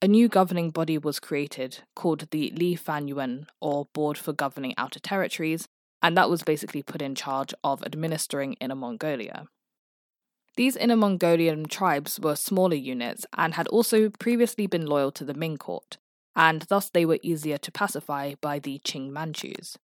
A 0.00 0.06
new 0.06 0.28
governing 0.28 0.70
body 0.70 0.96
was 0.96 1.18
created 1.18 1.80
called 1.96 2.28
the 2.30 2.52
Li 2.54 2.76
Fan 2.76 3.08
Yuan, 3.08 3.48
or 3.60 3.88
Board 3.92 4.16
for 4.16 4.32
Governing 4.32 4.74
Outer 4.78 5.00
Territories, 5.00 5.66
and 6.02 6.16
that 6.16 6.30
was 6.30 6.42
basically 6.42 6.82
put 6.82 7.02
in 7.02 7.14
charge 7.14 7.52
of 7.64 7.82
administering 7.82 8.54
Inner 8.54 8.74
Mongolia. 8.74 9.46
These 10.56 10.76
Inner 10.76 10.96
Mongolian 10.96 11.66
tribes 11.66 12.18
were 12.18 12.34
smaller 12.34 12.74
units 12.74 13.24
and 13.36 13.54
had 13.54 13.68
also 13.68 14.10
previously 14.10 14.66
been 14.66 14.86
loyal 14.86 15.12
to 15.12 15.24
the 15.24 15.34
Ming 15.34 15.56
court, 15.56 15.98
and 16.34 16.62
thus 16.62 16.90
they 16.90 17.04
were 17.04 17.20
easier 17.22 17.58
to 17.58 17.70
pacify 17.70 18.34
by 18.40 18.58
the 18.58 18.80
Qing 18.84 19.10
Manchus. 19.10 19.78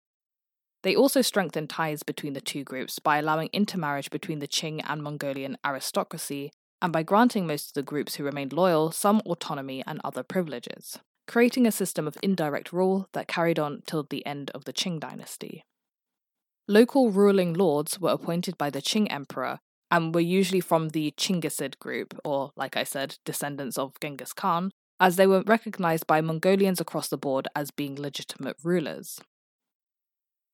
They 0.84 0.96
also 0.96 1.22
strengthened 1.22 1.70
ties 1.70 2.04
between 2.04 2.34
the 2.34 2.42
two 2.42 2.64
groups 2.64 3.00
by 3.00 3.18
allowing 3.18 3.50
intermarriage 3.54 4.10
between 4.10 4.40
the 4.40 4.48
Qing 4.48 4.82
and 4.88 5.04
Mongolian 5.04 5.58
aristocracy, 5.66 6.52
and 6.82 6.92
by 6.92 7.04
granting 7.04 7.46
most 7.46 7.68
of 7.68 7.74
the 7.74 7.84
groups 7.84 8.16
who 8.16 8.24
remained 8.24 8.54
loyal 8.54 8.92
some 8.92 9.22
autonomy 9.26 9.84
and 9.86 10.02
other 10.04 10.24
privileges, 10.24 11.00
creating 11.28 11.68
a 11.68 11.72
system 11.72 12.08
of 12.08 12.18
indirect 12.24 12.74
rule 12.74 13.08
that 13.12 13.28
carried 13.28 13.60
on 13.60 13.84
till 13.86 14.04
the 14.10 14.26
end 14.26 14.50
of 14.52 14.66
the 14.66 14.74
Qing 14.74 15.00
dynasty. 15.00 15.64
Local 16.72 17.12
ruling 17.12 17.54
lords 17.54 18.00
were 18.00 18.12
appointed 18.12 18.58
by 18.58 18.70
the 18.70 18.82
Qing 18.82 19.12
emperor 19.12 19.60
and 19.92 20.16
were 20.16 20.22
usually 20.22 20.62
from 20.62 20.88
the 20.88 21.14
Chinggisid 21.18 21.78
group, 21.80 22.18
or, 22.24 22.54
like 22.56 22.78
I 22.78 22.86
said, 22.86 23.18
descendants 23.26 23.78
of 23.78 24.00
Genghis 24.00 24.32
Khan, 24.32 24.72
as 24.98 25.18
they 25.18 25.28
were 25.28 25.44
recognized 25.46 26.08
by 26.08 26.22
Mongolians 26.22 26.80
across 26.80 27.10
the 27.10 27.18
board 27.18 27.50
as 27.58 27.72
being 27.72 27.98
legitimate 27.98 28.56
rulers. 28.64 29.20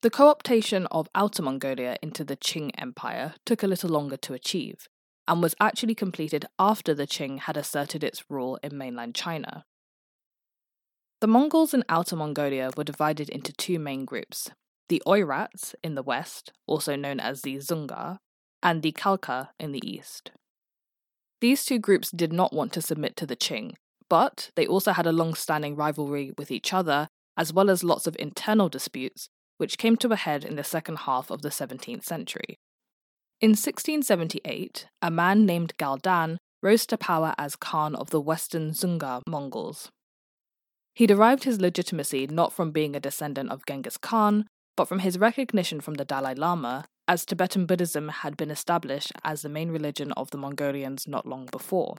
The 0.02 0.10
co 0.10 0.34
optation 0.34 0.88
of 0.90 1.08
Outer 1.14 1.44
Mongolia 1.44 1.98
into 2.02 2.24
the 2.24 2.36
Qing 2.36 2.72
Empire 2.80 3.36
took 3.46 3.62
a 3.62 3.68
little 3.68 3.92
longer 3.92 4.18
to 4.18 4.34
achieve, 4.34 4.88
and 5.28 5.40
was 5.40 5.54
actually 5.60 5.94
completed 5.94 6.48
after 6.58 6.96
the 6.96 7.06
Qing 7.06 7.42
had 7.42 7.58
asserted 7.58 8.04
its 8.04 8.24
rule 8.28 8.58
in 8.64 8.76
mainland 8.76 9.14
China. 9.14 9.66
The 11.22 11.28
Mongols 11.28 11.76
in 11.76 11.84
Outer 11.88 12.16
Mongolia 12.16 12.72
were 12.76 12.84
divided 12.84 13.30
into 13.30 13.54
two 13.54 13.78
main 13.78 14.04
groups 14.04 14.50
the 14.90 15.02
Oirats 15.06 15.76
in 15.84 15.96
the 15.96 16.04
west, 16.04 16.52
also 16.66 16.96
known 16.96 17.20
as 17.20 17.42
the 17.42 17.58
Dzungar, 17.58 18.18
and 18.64 18.82
the 18.82 18.92
Khalkha 18.92 19.50
in 19.60 19.72
the 19.72 19.88
east. 19.88 20.32
These 21.42 21.66
two 21.66 21.80
groups 21.80 22.10
did 22.10 22.34
not 22.34 22.54
want 22.54 22.74
to 22.74 22.82
submit 22.82 23.16
to 23.18 23.26
the 23.26 23.36
Qing, 23.36 23.74
but 24.10 24.52
they 24.56 24.66
also 24.66 24.94
had 24.94 25.06
a 25.06 25.12
long 25.12 25.34
standing 25.36 25.76
rivalry 25.76 26.32
with 26.38 26.52
each 26.52 26.74
other, 26.74 27.08
as 27.36 27.54
well 27.54 27.70
as 27.70 27.84
lots 27.84 28.08
of 28.08 28.16
internal 28.18 28.70
disputes 28.70 29.30
which 29.58 29.78
came 29.78 29.98
to 29.98 30.12
a 30.12 30.16
head 30.16 30.44
in 30.44 30.56
the 30.56 30.64
second 30.64 31.00
half 31.00 31.30
of 31.32 31.42
the 31.42 31.50
17th 31.50 32.04
century. 32.04 32.60
In 33.42 33.52
1678, 33.52 34.88
a 35.02 35.12
man 35.12 35.46
named 35.46 35.74
Galdan 35.78 36.38
rose 36.64 36.86
to 36.88 36.98
power 36.98 37.36
as 37.38 37.56
Khan 37.56 37.96
of 37.96 38.10
the 38.10 38.22
Western 38.22 38.72
Dzungar 38.72 39.22
Mongols. 39.28 39.90
He 40.96 41.06
derived 41.06 41.44
his 41.44 41.62
legitimacy 41.62 42.26
not 42.28 42.54
from 42.54 42.72
being 42.72 42.96
a 42.96 43.00
descendant 43.00 43.52
of 43.52 43.66
Genghis 43.68 43.98
Khan, 43.98 44.48
but 44.78 44.88
from 44.88 45.00
his 45.00 45.18
recognition 45.18 45.82
from 45.82 45.96
the 45.96 46.06
Dalai 46.06 46.36
Lama, 46.36 46.86
as 47.08 47.26
Tibetan 47.26 47.66
Buddhism 47.66 48.10
had 48.10 48.38
been 48.38 48.52
established 48.52 49.12
as 49.24 49.42
the 49.42 49.50
main 49.50 49.72
religion 49.72 50.12
of 50.14 50.30
the 50.32 50.38
Mongolians 50.38 51.08
not 51.08 51.26
long 51.26 51.50
before. 51.52 51.98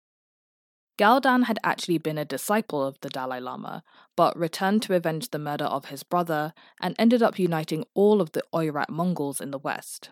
Galdan 0.98 1.44
had 1.44 1.58
actually 1.62 1.98
been 1.98 2.18
a 2.18 2.24
disciple 2.24 2.84
of 2.84 2.98
the 3.00 3.08
Dalai 3.08 3.40
Lama, 3.40 3.82
but 4.16 4.36
returned 4.36 4.82
to 4.82 4.94
avenge 4.94 5.30
the 5.30 5.38
murder 5.38 5.64
of 5.64 5.86
his 5.86 6.02
brother 6.02 6.54
and 6.80 6.94
ended 6.98 7.22
up 7.22 7.38
uniting 7.38 7.84
all 7.94 8.20
of 8.20 8.32
the 8.32 8.42
Oirat 8.54 8.88
Mongols 8.88 9.40
in 9.40 9.50
the 9.50 9.58
west. 9.58 10.10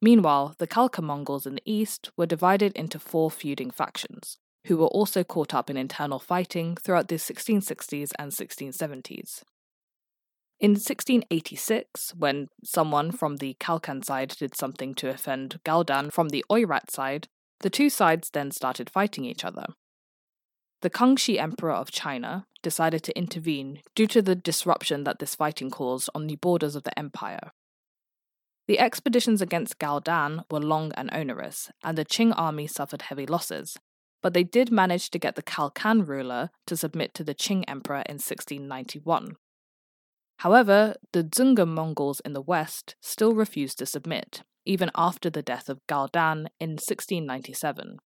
Meanwhile, 0.00 0.54
the 0.58 0.66
Khalkha 0.66 1.02
Mongols 1.02 1.46
in 1.46 1.56
the 1.56 1.62
east 1.64 2.10
were 2.16 2.26
divided 2.26 2.72
into 2.74 2.98
four 2.98 3.30
feuding 3.30 3.70
factions, 3.70 4.38
who 4.66 4.76
were 4.76 4.86
also 4.86 5.24
caught 5.24 5.54
up 5.54 5.68
in 5.68 5.76
internal 5.76 6.18
fighting 6.18 6.76
throughout 6.76 7.08
the 7.08 7.16
1660s 7.16 8.12
and 8.18 8.32
1670s. 8.32 9.42
In 10.60 10.72
1686, 10.72 12.14
when 12.16 12.48
someone 12.64 13.12
from 13.12 13.36
the 13.36 13.56
Khalkhan 13.60 14.04
side 14.04 14.30
did 14.30 14.56
something 14.56 14.92
to 14.96 15.08
offend 15.08 15.60
Galdan 15.64 16.12
from 16.12 16.30
the 16.30 16.44
Oirat 16.50 16.90
side, 16.90 17.28
the 17.60 17.70
two 17.70 17.88
sides 17.88 18.30
then 18.30 18.50
started 18.50 18.90
fighting 18.90 19.24
each 19.24 19.44
other. 19.44 19.66
The 20.80 20.90
Kangxi 20.90 21.38
Emperor 21.38 21.72
of 21.72 21.92
China 21.92 22.46
decided 22.60 23.04
to 23.04 23.16
intervene 23.16 23.82
due 23.94 24.08
to 24.08 24.20
the 24.20 24.34
disruption 24.34 25.04
that 25.04 25.20
this 25.20 25.36
fighting 25.36 25.70
caused 25.70 26.10
on 26.12 26.26
the 26.26 26.36
borders 26.36 26.74
of 26.74 26.82
the 26.82 26.96
empire. 26.98 27.52
The 28.66 28.80
expeditions 28.80 29.40
against 29.40 29.78
Galdan 29.78 30.42
were 30.50 30.60
long 30.60 30.90
and 30.96 31.08
onerous, 31.12 31.70
and 31.84 31.96
the 31.96 32.04
Qing 32.04 32.34
army 32.36 32.66
suffered 32.66 33.02
heavy 33.02 33.26
losses, 33.26 33.76
but 34.22 34.34
they 34.34 34.44
did 34.44 34.72
manage 34.72 35.10
to 35.10 35.20
get 35.20 35.36
the 35.36 35.42
Khalkhan 35.42 36.06
ruler 36.06 36.50
to 36.66 36.76
submit 36.76 37.14
to 37.14 37.22
the 37.22 37.34
Qing 37.34 37.62
emperor 37.68 38.02
in 38.06 38.14
1691. 38.14 39.36
However, 40.38 40.94
the 41.12 41.24
Dzungar 41.24 41.66
Mongols 41.66 42.20
in 42.20 42.32
the 42.32 42.40
west 42.40 42.94
still 43.00 43.34
refused 43.34 43.78
to 43.78 43.86
submit, 43.86 44.42
even 44.64 44.90
after 44.94 45.28
the 45.30 45.42
death 45.42 45.68
of 45.68 45.80
Galdan 45.88 46.46
in 46.60 46.70
1697. 46.78 47.98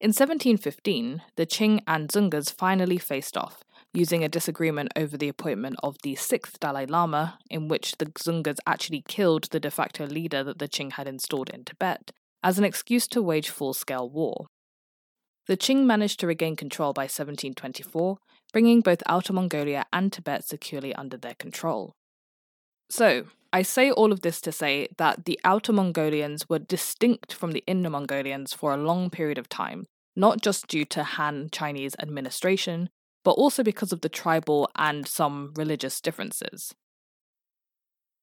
In 0.00 0.08
1715, 0.08 1.22
the 1.36 1.46
Qing 1.46 1.80
and 1.86 2.08
Dzungars 2.08 2.52
finally 2.52 2.98
faced 2.98 3.36
off, 3.36 3.62
using 3.94 4.24
a 4.24 4.28
disagreement 4.28 4.90
over 4.96 5.16
the 5.16 5.28
appointment 5.28 5.76
of 5.80 5.96
the 6.02 6.16
sixth 6.16 6.58
Dalai 6.58 6.86
Lama, 6.86 7.38
in 7.48 7.68
which 7.68 7.98
the 7.98 8.06
Dzungars 8.06 8.58
actually 8.66 9.04
killed 9.06 9.44
the 9.52 9.60
de 9.60 9.70
facto 9.70 10.06
leader 10.06 10.42
that 10.42 10.58
the 10.58 10.66
Qing 10.66 10.94
had 10.94 11.06
installed 11.06 11.50
in 11.50 11.64
Tibet, 11.64 12.10
as 12.42 12.58
an 12.58 12.64
excuse 12.64 13.06
to 13.06 13.22
wage 13.22 13.48
full 13.48 13.74
scale 13.74 14.10
war. 14.10 14.46
The 15.46 15.56
Qing 15.56 15.84
managed 15.84 16.18
to 16.18 16.26
regain 16.26 16.56
control 16.56 16.92
by 16.92 17.02
1724, 17.02 18.18
bringing 18.52 18.80
both 18.80 19.02
Outer 19.06 19.32
Mongolia 19.32 19.86
and 19.92 20.12
Tibet 20.12 20.44
securely 20.44 20.94
under 20.94 21.16
their 21.16 21.34
control. 21.34 21.94
So, 22.90 23.24
I 23.52 23.62
say 23.62 23.90
all 23.90 24.12
of 24.12 24.22
this 24.22 24.40
to 24.42 24.52
say 24.52 24.88
that 24.96 25.24
the 25.24 25.38
Outer 25.44 25.72
Mongolians 25.72 26.48
were 26.48 26.58
distinct 26.58 27.32
from 27.32 27.52
the 27.52 27.64
Inner 27.66 27.90
Mongolians 27.90 28.54
for 28.54 28.72
a 28.72 28.78
long 28.78 29.10
period 29.10 29.38
of 29.38 29.48
time, 29.48 29.86
not 30.16 30.40
just 30.40 30.68
due 30.68 30.84
to 30.86 31.02
Han 31.02 31.48
Chinese 31.52 31.94
administration, 31.98 32.88
but 33.24 33.32
also 33.32 33.62
because 33.62 33.92
of 33.92 34.00
the 34.00 34.08
tribal 34.08 34.70
and 34.76 35.06
some 35.06 35.52
religious 35.56 36.00
differences. 36.00 36.74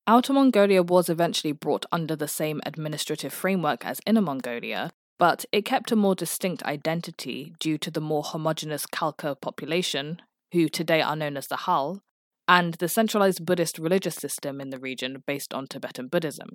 Outer 0.08 0.34
Mongolia 0.34 0.82
was 0.82 1.10
eventually 1.10 1.52
brought 1.52 1.86
under 1.92 2.16
the 2.16 2.28
same 2.28 2.62
administrative 2.66 3.32
framework 3.32 3.86
as 3.86 4.02
Inner 4.08 4.22
Mongolia, 4.22 4.92
but 5.20 5.46
it 5.52 5.66
kept 5.66 5.92
a 5.92 5.96
more 5.96 6.16
distinct 6.16 6.64
identity 6.64 7.54
due 7.60 7.78
to 7.78 7.92
the 7.92 8.02
more 8.02 8.24
homogenous 8.24 8.86
Khalkha 8.86 9.36
population, 9.36 10.22
who 10.54 10.70
today 10.70 11.02
are 11.02 11.16
known 11.16 11.36
as 11.36 11.48
the 11.48 11.58
Hal, 11.58 12.02
and 12.48 12.76
the 12.76 12.88
centralized 12.88 13.46
Buddhist 13.46 13.78
religious 13.78 14.16
system 14.16 14.60
in 14.62 14.70
the 14.70 14.80
region 14.80 15.22
based 15.28 15.54
on 15.54 15.68
Tibetan 15.68 16.08
Buddhism. 16.08 16.50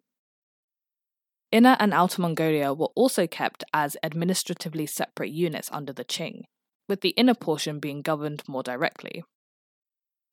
Inner 1.52 1.76
and 1.78 1.92
Outer 1.92 2.23
Mongolia 2.23 2.73
were 2.75 2.90
also 2.97 3.28
kept 3.28 3.62
as 3.73 3.97
administratively 4.02 4.87
separate 4.87 5.30
units 5.30 5.71
under 5.71 5.92
the 5.92 6.04
Qing, 6.04 6.40
with 6.88 7.02
the 7.02 7.11
inner 7.11 7.35
portion 7.35 7.78
being 7.78 8.02
governed 8.02 8.42
more 8.49 8.64
directly. 8.64 9.23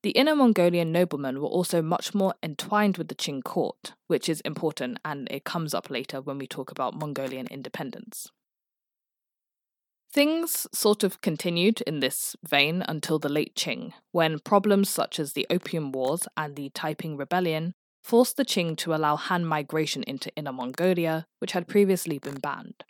The 0.03 0.11
Inner 0.11 0.35
Mongolian 0.35 0.91
noblemen 0.91 1.39
were 1.39 1.47
also 1.47 1.81
much 1.81 2.15
more 2.15 2.33
entwined 2.41 2.97
with 2.97 3.07
the 3.07 3.15
Qing 3.15 3.43
court, 3.43 3.93
which 4.07 4.27
is 4.27 4.41
important 4.41 4.97
and 5.05 5.27
it 5.29 5.43
comes 5.43 5.75
up 5.75 5.91
later 5.91 6.21
when 6.21 6.39
we 6.39 6.47
talk 6.47 6.71
about 6.71 6.95
Mongolian 6.95 7.45
independence. 7.51 8.31
Things 10.11 10.67
sort 10.73 11.03
of 11.03 11.21
continued 11.21 11.81
in 11.81 11.99
this 11.99 12.35
vein 12.43 12.83
until 12.87 13.19
the 13.19 13.29
late 13.29 13.55
Qing, 13.55 13.93
when 14.11 14.39
problems 14.39 14.89
such 14.89 15.19
as 15.19 15.33
the 15.33 15.45
Opium 15.49 15.91
Wars 15.91 16.27
and 16.35 16.55
the 16.55 16.69
Taiping 16.71 17.15
Rebellion 17.15 17.73
forced 18.03 18.37
the 18.37 18.43
Qing 18.43 18.75
to 18.77 18.95
allow 18.95 19.15
Han 19.15 19.45
migration 19.45 20.03
into 20.03 20.35
Inner 20.35 20.51
Mongolia, 20.51 21.27
which 21.39 21.51
had 21.51 21.67
previously 21.67 22.17
been 22.17 22.39
banned. 22.39 22.83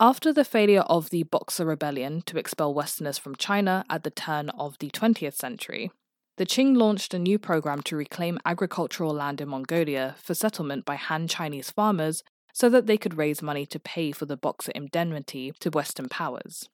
After 0.00 0.32
the 0.32 0.44
failure 0.44 0.82
of 0.82 1.10
the 1.10 1.24
Boxer 1.24 1.66
Rebellion 1.66 2.22
to 2.26 2.38
expel 2.38 2.72
Westerners 2.72 3.18
from 3.18 3.34
China 3.34 3.84
at 3.90 4.04
the 4.04 4.12
turn 4.12 4.48
of 4.50 4.78
the 4.78 4.90
20th 4.90 5.34
century, 5.34 5.90
the 6.36 6.46
Qing 6.46 6.76
launched 6.76 7.14
a 7.14 7.18
new 7.18 7.36
program 7.36 7.82
to 7.82 7.96
reclaim 7.96 8.38
agricultural 8.44 9.12
land 9.12 9.40
in 9.40 9.48
Mongolia 9.48 10.14
for 10.22 10.34
settlement 10.34 10.84
by 10.84 10.94
Han 10.94 11.26
Chinese 11.26 11.72
farmers 11.72 12.22
so 12.52 12.68
that 12.68 12.86
they 12.86 12.96
could 12.96 13.16
raise 13.16 13.42
money 13.42 13.66
to 13.66 13.80
pay 13.80 14.12
for 14.12 14.24
the 14.24 14.36
Boxer 14.36 14.70
indemnity 14.72 15.52
to 15.58 15.70
Western 15.70 16.08
powers. 16.08 16.68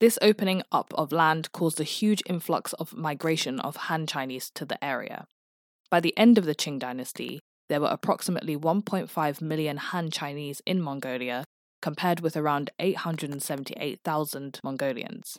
This 0.00 0.18
opening 0.20 0.64
up 0.72 0.92
of 0.94 1.12
land 1.12 1.52
caused 1.52 1.80
a 1.80 1.84
huge 1.84 2.24
influx 2.26 2.72
of 2.74 2.96
migration 2.96 3.60
of 3.60 3.76
Han 3.76 4.08
Chinese 4.08 4.50
to 4.56 4.64
the 4.64 4.82
area. 4.84 5.28
By 5.88 6.00
the 6.00 6.18
end 6.18 6.36
of 6.36 6.46
the 6.46 6.56
Qing 6.56 6.80
dynasty, 6.80 7.38
there 7.68 7.80
were 7.80 7.86
approximately 7.86 8.56
1.5 8.56 9.40
million 9.40 9.76
Han 9.76 10.10
Chinese 10.10 10.60
in 10.66 10.82
Mongolia, 10.82 11.44
compared 11.80 12.20
with 12.20 12.36
around 12.36 12.70
878,000 12.78 14.60
Mongolians. 14.62 15.38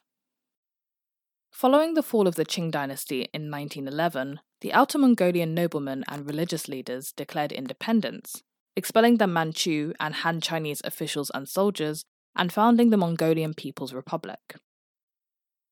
Following 1.51 1.93
the 1.93 2.03
fall 2.03 2.27
of 2.27 2.36
the 2.36 2.46
Qing 2.46 2.72
dynasty 2.72 3.27
in 3.34 3.50
1911, 3.50 4.39
the 4.62 4.74
Outer 4.74 4.98
Mongolian 4.98 5.53
noblemen 5.53 6.03
and 6.08 6.25
religious 6.25 6.67
leaders 6.67 7.12
declared 7.12 7.51
independence, 7.51 8.43
expelling 8.75 9.17
the 9.17 9.27
Manchu 9.27 9.93
and 10.00 10.15
Han 10.15 10.41
Chinese 10.41 10.81
officials 10.84 11.31
and 11.34 11.50
soldiers, 11.50 12.05
and 12.36 12.53
founding 12.53 12.89
the 12.89 12.98
Mongolian 12.98 13.53
People's 13.53 13.93
Republic. 13.93 14.55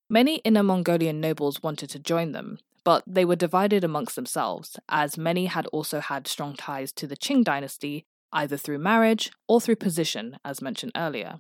Many 0.10 0.38
Inner 0.38 0.64
Mongolian 0.64 1.22
nobles 1.22 1.62
wanted 1.62 1.90
to 1.92 2.00
join 2.00 2.32
them, 2.32 2.60
but 2.84 3.04
they 3.06 3.26
were 3.26 3.36
divided 3.36 3.84
amongst 3.84 4.16
themselves, 4.16 4.78
as 4.90 5.18
many 5.18 5.46
had 5.46 5.68
also 5.68 6.00
had 6.00 6.28
strong 6.28 6.56
ties 6.56 6.92
to 6.94 7.06
the 7.06 7.18
Qing 7.18 7.44
dynasty, 7.44 8.06
either 8.32 8.58
through 8.58 8.80
marriage 8.80 9.32
or 9.48 9.62
through 9.62 9.76
position, 9.76 10.38
as 10.44 10.62
mentioned 10.62 10.92
earlier 10.96 11.40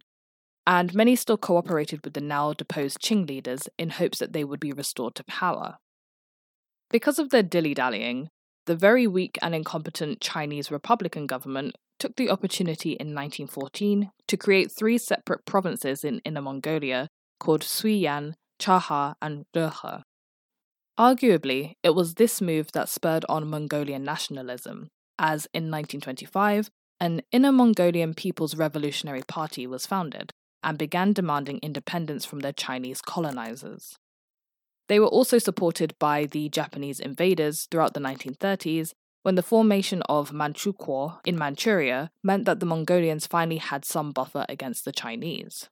and 0.68 0.94
many 0.94 1.16
still 1.16 1.38
cooperated 1.38 2.02
with 2.04 2.14
the 2.14 2.22
now 2.22 2.52
deposed 2.52 3.00
Qing 3.00 3.26
leaders 3.26 3.70
in 3.80 3.90
hopes 3.90 4.20
that 4.20 4.34
they 4.34 4.44
would 4.44 4.60
be 4.60 4.74
restored 4.74 5.16
to 5.16 5.24
power. 5.24 5.78
Because 6.92 7.18
of 7.18 7.30
their 7.30 7.42
dilly 7.42 7.74
dallying, 7.74 8.28
the 8.66 8.76
very 8.76 9.08
weak 9.08 9.40
and 9.42 9.56
incompetent 9.56 10.20
Chinese 10.20 10.70
Republican 10.70 11.26
government 11.26 11.76
took 12.00 12.18
the 12.18 12.30
opportunity 12.30 12.92
in 12.92 13.16
1914 13.16 14.12
to 14.28 14.38
create 14.38 14.70
three 14.70 14.98
separate 14.98 15.46
provinces 15.46 16.04
in 16.04 16.20
Inner 16.26 16.42
Mongolia 16.42 17.08
called 17.40 17.62
Suiyuan, 17.62 18.34
Chahar, 18.60 19.16
and 19.22 19.46
Rehe. 19.56 20.04
Arguably, 21.00 21.76
it 21.82 21.96
was 21.96 22.16
this 22.16 22.42
move 22.42 22.74
that 22.74 22.90
spurred 22.90 23.24
on 23.30 23.50
Mongolian 23.50 24.04
nationalism, 24.04 24.90
as 25.20 25.46
in 25.54 25.72
1925, 25.72 26.70
an 27.00 27.22
Inner 27.32 27.52
Mongolian 27.52 28.14
People's 28.14 28.56
Revolutionary 28.56 29.24
Party 29.28 29.68
was 29.68 29.86
founded 29.86 30.32
and 30.64 30.78
began 30.78 31.14
demanding 31.14 31.60
independence 31.62 32.26
from 32.26 32.40
their 32.40 32.54
Chinese 32.54 33.02
colonizers. 33.02 33.98
They 34.88 35.00
were 35.00 35.08
also 35.08 35.38
supported 35.38 35.94
by 36.00 36.26
the 36.26 36.50
Japanese 36.50 37.00
invaders 37.00 37.68
throughout 37.70 37.94
the 37.94 38.00
1930s 38.00 38.94
when 39.24 39.36
the 39.36 39.44
formation 39.44 40.02
of 40.04 40.32
Manchukuo 40.32 41.20
in 41.26 41.38
Manchuria 41.38 42.10
meant 42.24 42.46
that 42.46 42.60
the 42.60 42.66
Mongolians 42.66 43.28
finally 43.28 43.58
had 43.58 43.84
some 43.84 44.12
buffer 44.12 44.46
against 44.48 44.86
the 44.86 44.92
Chinese. 44.92 45.70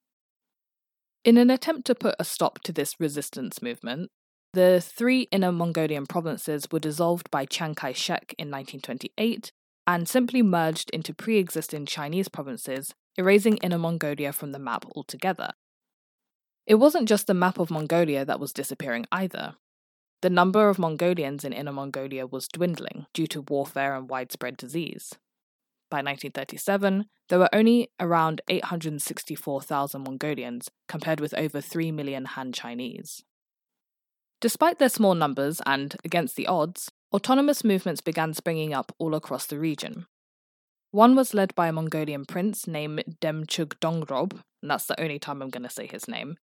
In 1.23 1.37
an 1.37 1.49
attempt 1.49 1.87
to 1.87 1.95
put 1.95 2.15
a 2.19 2.25
stop 2.25 2.59
to 2.63 2.73
this 2.73 2.99
resistance 2.99 3.61
movement, 3.61 4.11
the 4.55 4.79
three 4.81 5.23
inner 5.33 5.51
Mongolian 5.51 6.05
provinces 6.05 6.67
were 6.71 6.79
dissolved 6.79 7.29
by 7.29 7.45
Chiang 7.45 7.75
Kai 7.75 7.91
shek 7.91 8.33
in 8.37 8.49
1928 8.49 9.51
and 9.85 10.07
simply 10.07 10.41
merged 10.41 10.89
into 10.91 11.13
pre 11.13 11.37
existing 11.37 11.85
Chinese 11.85 12.29
provinces 12.29 12.95
erasing 13.17 13.57
Inner 13.57 13.77
Mongolia 13.77 14.31
from 14.31 14.53
the 14.53 14.59
map 14.59 14.85
altogether. 14.95 15.51
It 16.65 16.75
wasn't 16.75 17.09
just 17.09 17.27
the 17.27 17.33
map 17.33 17.59
of 17.59 17.69
Mongolia 17.69 18.23
that 18.23 18.39
was 18.39 18.53
disappearing 18.53 19.05
either. 19.11 19.55
The 20.21 20.29
number 20.29 20.69
of 20.69 20.79
Mongolians 20.79 21.43
in 21.43 21.51
Inner 21.51 21.73
Mongolia 21.73 22.25
was 22.25 22.47
dwindling 22.47 23.07
due 23.13 23.27
to 23.27 23.41
warfare 23.41 23.93
and 23.93 24.09
widespread 24.09 24.55
disease. 24.55 25.13
By 25.89 25.97
1937, 25.97 27.05
there 27.27 27.39
were 27.39 27.53
only 27.53 27.91
around 27.99 28.41
864,000 28.47 30.01
Mongolians, 30.01 30.71
compared 30.87 31.19
with 31.19 31.33
over 31.35 31.59
3 31.59 31.91
million 31.91 32.25
Han 32.25 32.53
Chinese. 32.53 33.23
Despite 34.41 34.79
their 34.79 34.89
small 34.89 35.15
numbers 35.15 35.61
and 35.65 35.95
against 36.03 36.35
the 36.35 36.47
odds, 36.47 36.91
autonomous 37.13 37.63
movements 37.63 38.01
began 38.01 38.33
springing 38.33 38.73
up 38.73 38.91
all 38.99 39.15
across 39.15 39.45
the 39.45 39.59
region. 39.59 40.05
One 40.91 41.15
was 41.15 41.33
led 41.33 41.53
by 41.55 41.67
a 41.67 41.73
Mongolian 41.73 42.25
prince 42.25 42.67
named 42.67 43.03
Demchug 43.21 43.79
Dongrob, 43.79 44.33
and 44.61 44.71
that's 44.71 44.85
the 44.85 44.99
only 44.99 45.19
time 45.19 45.41
I'm 45.41 45.49
going 45.49 45.63
to 45.63 45.69
say 45.69 45.87
his 45.87 46.07
name, 46.07 46.37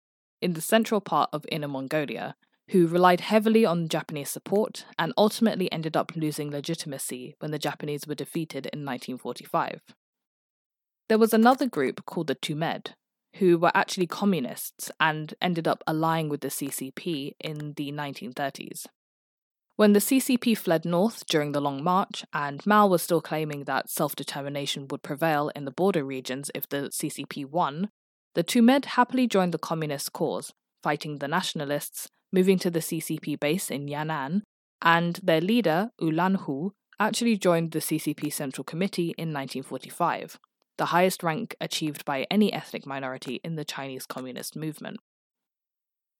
in 0.41 0.55
the 0.55 0.61
central 0.61 1.01
part 1.01 1.31
of 1.33 1.45
Inner 1.51 1.69
Mongolia, 1.69 2.35
who 2.71 2.87
relied 2.87 3.21
heavily 3.21 3.65
on 3.65 3.89
Japanese 3.89 4.31
support 4.31 4.85
and 4.99 5.13
ultimately 5.17 5.71
ended 5.73 5.97
up 5.97 6.13
losing 6.15 6.51
legitimacy 6.51 7.35
when 7.39 7.51
the 7.51 7.59
Japanese 7.59 8.07
were 8.07 8.15
defeated 8.15 8.67
in 8.67 8.85
1945. 8.85 9.81
There 11.09 11.19
was 11.19 11.33
another 11.33 11.67
group 11.67 12.05
called 12.05 12.27
the 12.27 12.35
Tumed, 12.35 12.93
who 13.39 13.59
were 13.59 13.73
actually 13.75 14.07
communists 14.07 14.91
and 15.01 15.35
ended 15.41 15.67
up 15.67 15.83
allying 15.87 16.29
with 16.29 16.41
the 16.41 16.49
CCP 16.49 17.35
in 17.41 17.75
the 17.77 17.93
1930s. 17.93 18.87
When 19.77 19.93
the 19.93 20.01
CCP 20.01 20.59
fled 20.59 20.85
north 20.85 21.25
during 21.27 21.53
the 21.53 21.61
Long 21.61 21.85
March, 21.85 22.25
and 22.33 22.67
Mao 22.67 22.89
was 22.89 23.03
still 23.03 23.21
claiming 23.21 23.65
that 23.65 23.89
self 23.89 24.17
determination 24.17 24.89
would 24.89 25.05
prevail 25.05 25.51
in 25.55 25.65
the 25.65 25.71
border 25.71 26.05
regions 26.05 26.51
if 26.53 26.69
the 26.69 26.91
CCP 26.91 27.47
won, 27.47 27.91
the 28.35 28.43
Tumed 28.43 28.85
happily 28.87 29.29
joined 29.29 29.55
the 29.55 29.59
communist 29.59 30.13
cause, 30.13 30.53
fighting 30.83 31.19
the 31.19 31.29
nationalists, 31.29 32.09
moving 32.33 32.59
to 32.59 32.71
the 32.71 32.81
CCP 32.81 33.39
base 33.39 33.71
in 33.71 33.87
Yan'an, 33.87 34.43
and 34.83 35.21
their 35.23 35.41
leader, 35.41 35.91
Ulanhu, 36.01 36.73
actually 37.01 37.37
joined 37.37 37.71
the 37.71 37.79
CCP 37.79 38.33
Central 38.33 38.65
Committee 38.65 39.15
in 39.17 39.33
1945, 39.33 40.39
the 40.79 40.87
highest 40.87 41.23
rank 41.23 41.55
achieved 41.61 42.05
by 42.05 42.27
any 42.31 42.53
ethnic 42.53 42.87
minority 42.87 43.41
in 43.45 43.57
the 43.57 43.65
Chinese 43.65 44.07
Communist 44.07 44.57
movement. 44.57 44.99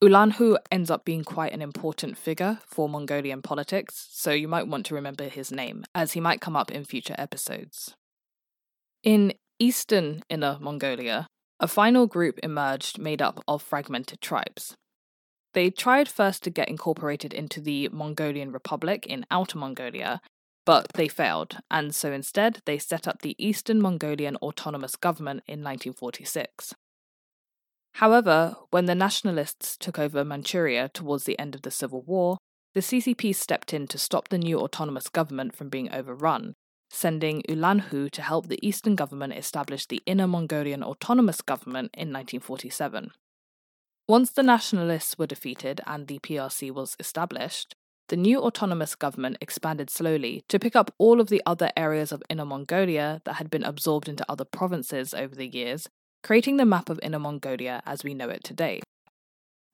Ulanhu 0.03 0.57
ends 0.71 0.91
up 0.91 1.05
being 1.05 1.25
quite 1.25 1.53
an 1.53 1.63
important 1.63 2.17
figure 2.17 2.59
for 2.65 2.89
Mongolian 2.89 3.43
politics, 3.43 4.09
so 4.13 4.31
you 4.31 4.47
might 4.47 4.69
want 4.69 4.87
to 4.87 4.95
remember 4.95 5.29
his 5.29 5.51
name, 5.51 5.85
as 5.95 6.13
he 6.13 6.21
might 6.21 6.41
come 6.41 6.55
up 6.55 6.71
in 6.71 6.85
future 6.85 7.17
episodes. 7.19 7.95
In 9.03 9.33
eastern 9.59 10.23
Inner 10.29 10.59
Mongolia, 10.61 11.27
a 11.59 11.67
final 11.67 12.07
group 12.07 12.39
emerged 12.43 12.99
made 12.99 13.21
up 13.21 13.43
of 13.49 13.63
fragmented 13.63 14.21
tribes. 14.21 14.77
They 15.55 15.71
tried 15.71 16.09
first 16.09 16.45
to 16.45 16.51
get 16.51 16.69
incorporated 16.69 17.33
into 17.35 17.61
the 17.61 17.89
Mongolian 17.89 18.53
Republic 18.53 19.07
in 19.07 19.27
Outer 19.31 19.59
Mongolia, 19.59 20.21
but 20.69 20.93
they 20.93 21.09
failed, 21.09 21.57
and 21.71 21.95
so 21.95 22.13
instead 22.13 22.61
they 22.67 22.77
set 22.77 23.09
up 23.09 23.23
the 23.23 23.35
Eastern 23.39 23.81
Mongolian 23.81 24.37
Autonomous 24.37 24.97
Government 24.97 25.43
in 25.47 25.65
1946. 25.65 26.75
However, 27.95 28.55
when 28.69 28.85
the 28.85 28.95
nationalists 28.95 29.79
took 29.79 29.99
over 29.99 30.27
Manchuria 30.27 30.91
towards 30.93 31.25
the 31.25 31.39
end 31.39 31.55
of 31.55 31.63
the 31.63 31.71
Civil 31.71 32.03
War, 32.03 32.37
the 32.75 32.83
CCP 32.83 33.35
stepped 33.35 33.73
in 33.73 33.87
to 33.87 33.97
stop 33.97 34.29
the 34.29 34.37
new 34.37 34.59
autonomous 34.59 35.09
government 35.09 35.57
from 35.57 35.71
being 35.71 35.91
overrun, 35.91 36.53
sending 36.91 37.41
Ulanhu 37.49 38.11
to 38.11 38.21
help 38.21 38.49
the 38.49 38.61
eastern 38.61 38.95
government 38.95 39.33
establish 39.33 39.87
the 39.87 40.03
Inner 40.05 40.27
Mongolian 40.27 40.83
Autonomous 40.83 41.41
Government 41.41 41.89
in 41.95 42.13
1947. 42.13 43.13
Once 44.07 44.31
the 44.31 44.43
nationalists 44.43 45.17
were 45.17 45.27
defeated 45.27 45.81
and 45.87 46.09
the 46.09 46.19
PRC 46.19 46.71
was 46.71 46.95
established, 47.01 47.75
the 48.09 48.17
new 48.17 48.41
autonomous 48.41 48.95
government 48.95 49.39
expanded 49.41 49.91
slowly 49.91 50.43
to 50.49 50.59
pick 50.59 50.75
up 50.75 50.95
all 50.99 51.21
of 51.21 51.29
the 51.29 51.43
other 51.45 51.71
areas 51.77 52.13
of 52.13 52.23
Inner 52.29 52.45
Mongolia 52.45 53.21
that 53.25 53.35
had 53.35 53.51
been 53.51 53.65
absorbed 53.65 54.09
into 54.09 54.25
other 54.29 54.45
provinces 54.45 55.15
over 55.15 55.35
the 55.35 55.47
years 55.47 55.89
creating 56.23 56.57
the 56.57 56.65
map 56.65 56.91
of 56.91 57.01
Inner 57.03 57.19
Mongolia 57.19 57.83
as 57.87 58.05
we 58.05 58.15
know 58.15 58.29
it 58.29 58.45
today. 58.45 58.81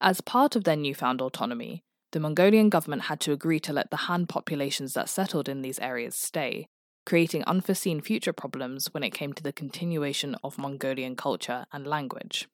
As 0.00 0.20
part 0.20 0.56
of 0.56 0.64
their 0.64 0.76
newfound 0.76 1.20
autonomy, 1.20 1.82
the 2.12 2.20
Mongolian 2.20 2.68
government 2.68 3.02
had 3.02 3.20
to 3.20 3.32
agree 3.32 3.58
to 3.60 3.72
let 3.72 3.90
the 3.90 3.96
Han 4.08 4.26
populations 4.26 4.94
that 4.94 5.08
settled 5.08 5.48
in 5.48 5.62
these 5.62 5.78
areas 5.78 6.14
stay, 6.14 6.66
creating 7.06 7.42
unforeseen 7.44 8.00
future 8.00 8.32
problems 8.32 8.88
when 8.92 9.02
it 9.02 9.14
came 9.14 9.32
to 9.32 9.42
the 9.42 9.52
continuation 9.52 10.36
of 10.44 10.58
Mongolian 10.58 11.16
culture 11.16 11.66
and 11.72 11.86
language. 11.86 12.48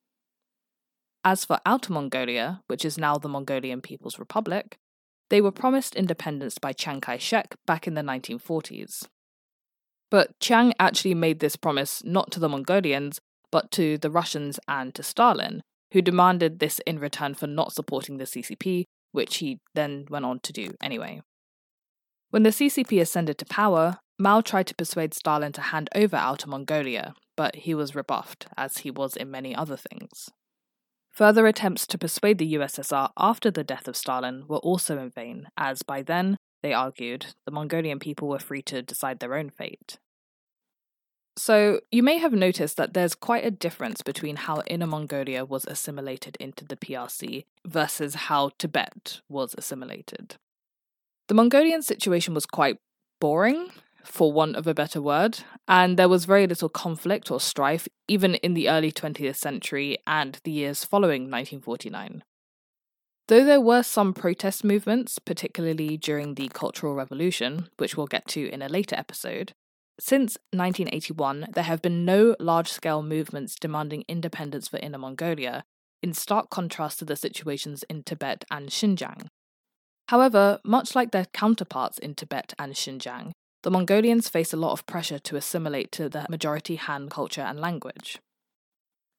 As 1.24 1.44
for 1.44 1.58
Outer 1.66 1.92
Mongolia, 1.92 2.62
which 2.68 2.84
is 2.84 2.96
now 2.96 3.18
the 3.18 3.28
Mongolian 3.28 3.82
People's 3.82 4.18
Republic, 4.18 4.78
they 5.30 5.40
were 5.40 5.52
promised 5.52 5.94
independence 5.94 6.58
by 6.58 6.72
Chiang 6.72 7.00
Kai 7.00 7.16
shek 7.16 7.54
back 7.66 7.86
in 7.86 7.94
the 7.94 8.02
1940s. 8.02 9.06
But 10.10 10.38
Chiang 10.40 10.74
actually 10.78 11.14
made 11.14 11.38
this 11.38 11.56
promise 11.56 12.02
not 12.04 12.30
to 12.32 12.40
the 12.40 12.48
Mongolians, 12.48 13.20
but 13.50 13.70
to 13.72 13.96
the 13.96 14.10
Russians 14.10 14.58
and 14.68 14.94
to 14.94 15.02
Stalin, 15.02 15.62
who 15.92 16.02
demanded 16.02 16.58
this 16.58 16.80
in 16.80 16.98
return 16.98 17.34
for 17.34 17.46
not 17.46 17.72
supporting 17.72 18.18
the 18.18 18.24
CCP, 18.24 18.84
which 19.12 19.38
he 19.38 19.60
then 19.74 20.04
went 20.10 20.24
on 20.24 20.40
to 20.40 20.52
do 20.52 20.74
anyway. 20.82 21.22
When 22.30 22.42
the 22.42 22.50
CCP 22.50 23.00
ascended 23.00 23.38
to 23.38 23.44
power, 23.44 23.98
Mao 24.18 24.40
tried 24.40 24.66
to 24.66 24.74
persuade 24.74 25.14
Stalin 25.14 25.52
to 25.52 25.60
hand 25.60 25.88
over 25.94 26.16
Outer 26.16 26.48
Mongolia, 26.48 27.14
but 27.36 27.56
he 27.56 27.74
was 27.74 27.94
rebuffed, 27.94 28.46
as 28.56 28.78
he 28.78 28.90
was 28.90 29.16
in 29.16 29.30
many 29.30 29.54
other 29.54 29.76
things. 29.76 30.28
Further 31.12 31.46
attempts 31.46 31.86
to 31.88 31.98
persuade 31.98 32.38
the 32.38 32.54
USSR 32.54 33.10
after 33.16 33.50
the 33.50 33.64
death 33.64 33.88
of 33.88 33.96
Stalin 33.96 34.44
were 34.48 34.58
also 34.58 34.98
in 34.98 35.10
vain, 35.10 35.48
as 35.56 35.82
by 35.82 36.02
then, 36.02 36.36
they 36.62 36.72
argued, 36.72 37.34
the 37.46 37.52
Mongolian 37.52 37.98
people 37.98 38.28
were 38.28 38.38
free 38.38 38.62
to 38.62 38.82
decide 38.82 39.20
their 39.20 39.34
own 39.34 39.50
fate. 39.50 39.98
So, 41.36 41.80
you 41.90 42.02
may 42.02 42.18
have 42.18 42.32
noticed 42.32 42.76
that 42.76 42.92
there's 42.92 43.14
quite 43.14 43.46
a 43.46 43.50
difference 43.50 44.02
between 44.02 44.36
how 44.36 44.62
Inner 44.66 44.86
Mongolia 44.86 45.44
was 45.44 45.64
assimilated 45.64 46.36
into 46.38 46.64
the 46.64 46.76
PRC 46.76 47.44
versus 47.66 48.14
how 48.14 48.50
Tibet 48.58 49.20
was 49.28 49.54
assimilated. 49.56 50.36
The 51.28 51.34
Mongolian 51.34 51.82
situation 51.82 52.34
was 52.34 52.46
quite 52.46 52.76
boring, 53.20 53.70
for 54.04 54.32
want 54.32 54.56
of 54.56 54.66
a 54.66 54.74
better 54.74 55.00
word, 55.00 55.40
and 55.68 55.96
there 55.96 56.08
was 56.08 56.24
very 56.24 56.46
little 56.46 56.68
conflict 56.68 57.30
or 57.30 57.40
strife 57.40 57.88
even 58.08 58.34
in 58.36 58.54
the 58.54 58.68
early 58.68 58.92
20th 58.92 59.36
century 59.36 59.98
and 60.06 60.40
the 60.44 60.50
years 60.50 60.84
following 60.84 61.22
1949. 61.22 62.22
Though 63.28 63.44
there 63.44 63.60
were 63.60 63.84
some 63.84 64.12
protest 64.12 64.64
movements, 64.64 65.20
particularly 65.20 65.96
during 65.96 66.34
the 66.34 66.48
Cultural 66.48 66.94
Revolution, 66.94 67.68
which 67.76 67.96
we'll 67.96 68.08
get 68.08 68.26
to 68.28 68.48
in 68.48 68.60
a 68.60 68.68
later 68.68 68.96
episode, 68.96 69.52
since 70.00 70.36
1981 70.52 71.46
there 71.52 71.64
have 71.64 71.82
been 71.82 72.04
no 72.04 72.34
large 72.40 72.72
scale 72.72 73.02
movements 73.02 73.54
demanding 73.54 74.04
independence 74.08 74.66
for 74.66 74.78
Inner 74.78 74.98
Mongolia, 74.98 75.62
in 76.02 76.14
stark 76.14 76.50
contrast 76.50 76.98
to 76.98 77.04
the 77.04 77.14
situations 77.14 77.84
in 77.84 78.02
Tibet 78.02 78.44
and 78.50 78.70
Xinjiang. 78.70 79.26
However, 80.08 80.58
much 80.64 80.96
like 80.96 81.12
their 81.12 81.26
counterparts 81.26 81.98
in 81.98 82.14
Tibet 82.14 82.52
and 82.58 82.74
Xinjiang, 82.74 83.30
the 83.62 83.70
Mongolians 83.70 84.28
face 84.28 84.52
a 84.52 84.56
lot 84.56 84.72
of 84.72 84.86
pressure 84.86 85.18
to 85.18 85.36
assimilate 85.36 85.92
to 85.92 86.08
the 86.08 86.26
majority 86.30 86.76
Han 86.76 87.08
culture 87.08 87.42
and 87.42 87.60
language. 87.60 88.18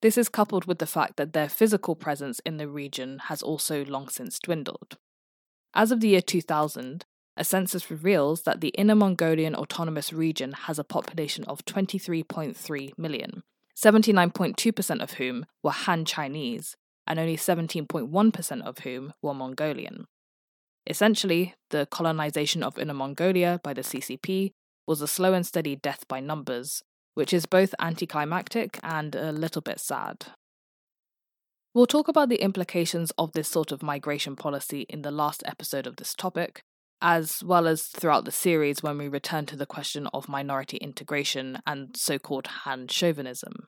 This 0.01 0.17
is 0.17 0.29
coupled 0.29 0.65
with 0.65 0.79
the 0.79 0.87
fact 0.87 1.17
that 1.17 1.33
their 1.33 1.47
physical 1.47 1.95
presence 1.95 2.39
in 2.39 2.57
the 2.57 2.67
region 2.67 3.19
has 3.25 3.43
also 3.43 3.85
long 3.85 4.09
since 4.09 4.39
dwindled. 4.39 4.97
As 5.75 5.91
of 5.91 5.99
the 5.99 6.09
year 6.09 6.21
2000, 6.21 7.05
a 7.37 7.43
census 7.43 7.89
reveals 7.89 8.41
that 8.43 8.61
the 8.61 8.69
Inner 8.69 8.95
Mongolian 8.95 9.55
Autonomous 9.55 10.11
Region 10.11 10.53
has 10.53 10.79
a 10.79 10.83
population 10.83 11.43
of 11.45 11.63
23.3 11.65 12.97
million, 12.97 13.43
79.2% 13.77 15.01
of 15.01 15.13
whom 15.13 15.45
were 15.63 15.71
Han 15.71 16.03
Chinese, 16.03 16.75
and 17.07 17.19
only 17.19 17.37
17.1% 17.37 18.61
of 18.63 18.79
whom 18.79 19.13
were 19.21 19.33
Mongolian. 19.33 20.07
Essentially, 20.87 21.53
the 21.69 21.87
colonization 21.91 22.63
of 22.63 22.79
Inner 22.79 22.93
Mongolia 22.93 23.59
by 23.63 23.73
the 23.73 23.81
CCP 23.81 24.51
was 24.87 25.01
a 25.01 25.07
slow 25.07 25.33
and 25.33 25.45
steady 25.45 25.75
death 25.75 26.07
by 26.07 26.19
numbers, 26.19 26.81
which 27.13 27.33
is 27.33 27.45
both 27.45 27.75
anticlimactic 27.79 28.79
and 28.83 29.15
a 29.15 29.31
little 29.31 29.61
bit 29.61 29.79
sad. 29.79 30.27
We'll 31.73 31.85
talk 31.85 32.07
about 32.07 32.29
the 32.29 32.41
implications 32.41 33.11
of 33.17 33.31
this 33.31 33.47
sort 33.47 33.71
of 33.71 33.81
migration 33.81 34.35
policy 34.35 34.85
in 34.89 35.03
the 35.03 35.11
last 35.11 35.43
episode 35.45 35.87
of 35.87 35.95
this 35.95 36.13
topic, 36.13 36.61
as 37.01 37.41
well 37.43 37.67
as 37.67 37.83
throughout 37.83 38.25
the 38.25 38.31
series 38.31 38.83
when 38.83 38.97
we 38.97 39.07
return 39.07 39.45
to 39.45 39.55
the 39.55 39.65
question 39.65 40.07
of 40.13 40.27
minority 40.27 40.77
integration 40.77 41.59
and 41.65 41.95
so 41.95 42.19
called 42.19 42.47
Han 42.47 42.87
chauvinism. 42.87 43.67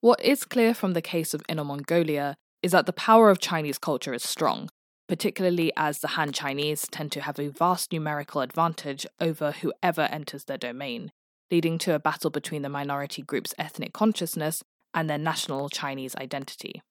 What 0.00 0.22
is 0.24 0.44
clear 0.44 0.74
from 0.74 0.92
the 0.92 1.02
case 1.02 1.34
of 1.34 1.42
Inner 1.48 1.64
Mongolia 1.64 2.36
is 2.62 2.72
that 2.72 2.86
the 2.86 2.92
power 2.92 3.28
of 3.30 3.38
Chinese 3.38 3.78
culture 3.78 4.14
is 4.14 4.22
strong, 4.22 4.70
particularly 5.14 5.70
as 5.76 6.00
the 6.00 6.08
Han 6.08 6.32
Chinese 6.32 6.88
tend 6.90 7.12
to 7.12 7.20
have 7.20 7.38
a 7.38 7.46
vast 7.46 7.92
numerical 7.92 8.40
advantage 8.40 9.06
over 9.20 9.52
whoever 9.52 10.00
enters 10.10 10.42
their 10.42 10.58
domain, 10.58 11.12
leading 11.52 11.78
to 11.78 11.94
a 11.94 12.00
battle 12.00 12.30
between 12.30 12.62
the 12.62 12.68
minority 12.68 13.22
group's 13.22 13.54
ethnic 13.56 13.92
consciousness 13.92 14.64
and 14.92 15.08
their 15.08 15.16
national 15.16 15.68
Chinese 15.68 16.16
identity. 16.16 16.82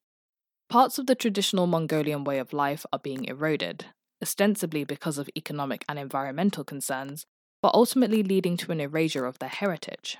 Parts 0.70 0.98
of 0.98 1.06
the 1.06 1.16
traditional 1.16 1.68
Mongolian 1.68 2.24
way 2.24 2.40
of 2.40 2.54
life 2.54 2.86
are 2.94 3.00
being 3.00 3.26
eroded, 3.26 3.88
ostensibly 4.22 4.86
because 4.86 5.18
of 5.18 5.30
economic 5.38 5.84
and 5.90 6.00
environmental 6.00 6.64
concerns, 6.64 7.26
but 7.62 7.76
ultimately 7.76 8.24
leading 8.24 8.56
to 8.56 8.72
an 8.72 8.80
erasure 8.80 9.26
of 9.26 9.40
their 9.40 9.50
heritage. 9.50 10.18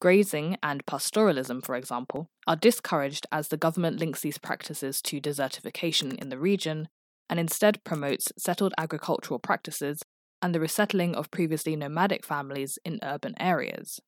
Grazing 0.00 0.56
and 0.62 0.86
pastoralism, 0.86 1.62
for 1.62 1.76
example, 1.76 2.28
are 2.46 2.56
discouraged 2.56 3.26
as 3.30 3.48
the 3.48 3.58
government 3.58 3.98
links 3.98 4.22
these 4.22 4.38
practices 4.38 5.02
to 5.02 5.20
desertification 5.20 6.14
in 6.14 6.30
the 6.30 6.38
region 6.38 6.88
and 7.30 7.38
instead 7.38 7.82
promotes 7.84 8.32
settled 8.36 8.74
agricultural 8.76 9.38
practices 9.38 10.02
and 10.42 10.54
the 10.54 10.60
resettling 10.60 11.14
of 11.14 11.30
previously 11.30 11.76
nomadic 11.76 12.26
families 12.26 12.78
in 12.84 12.98
urban 13.02 13.34
areas. 13.40 14.00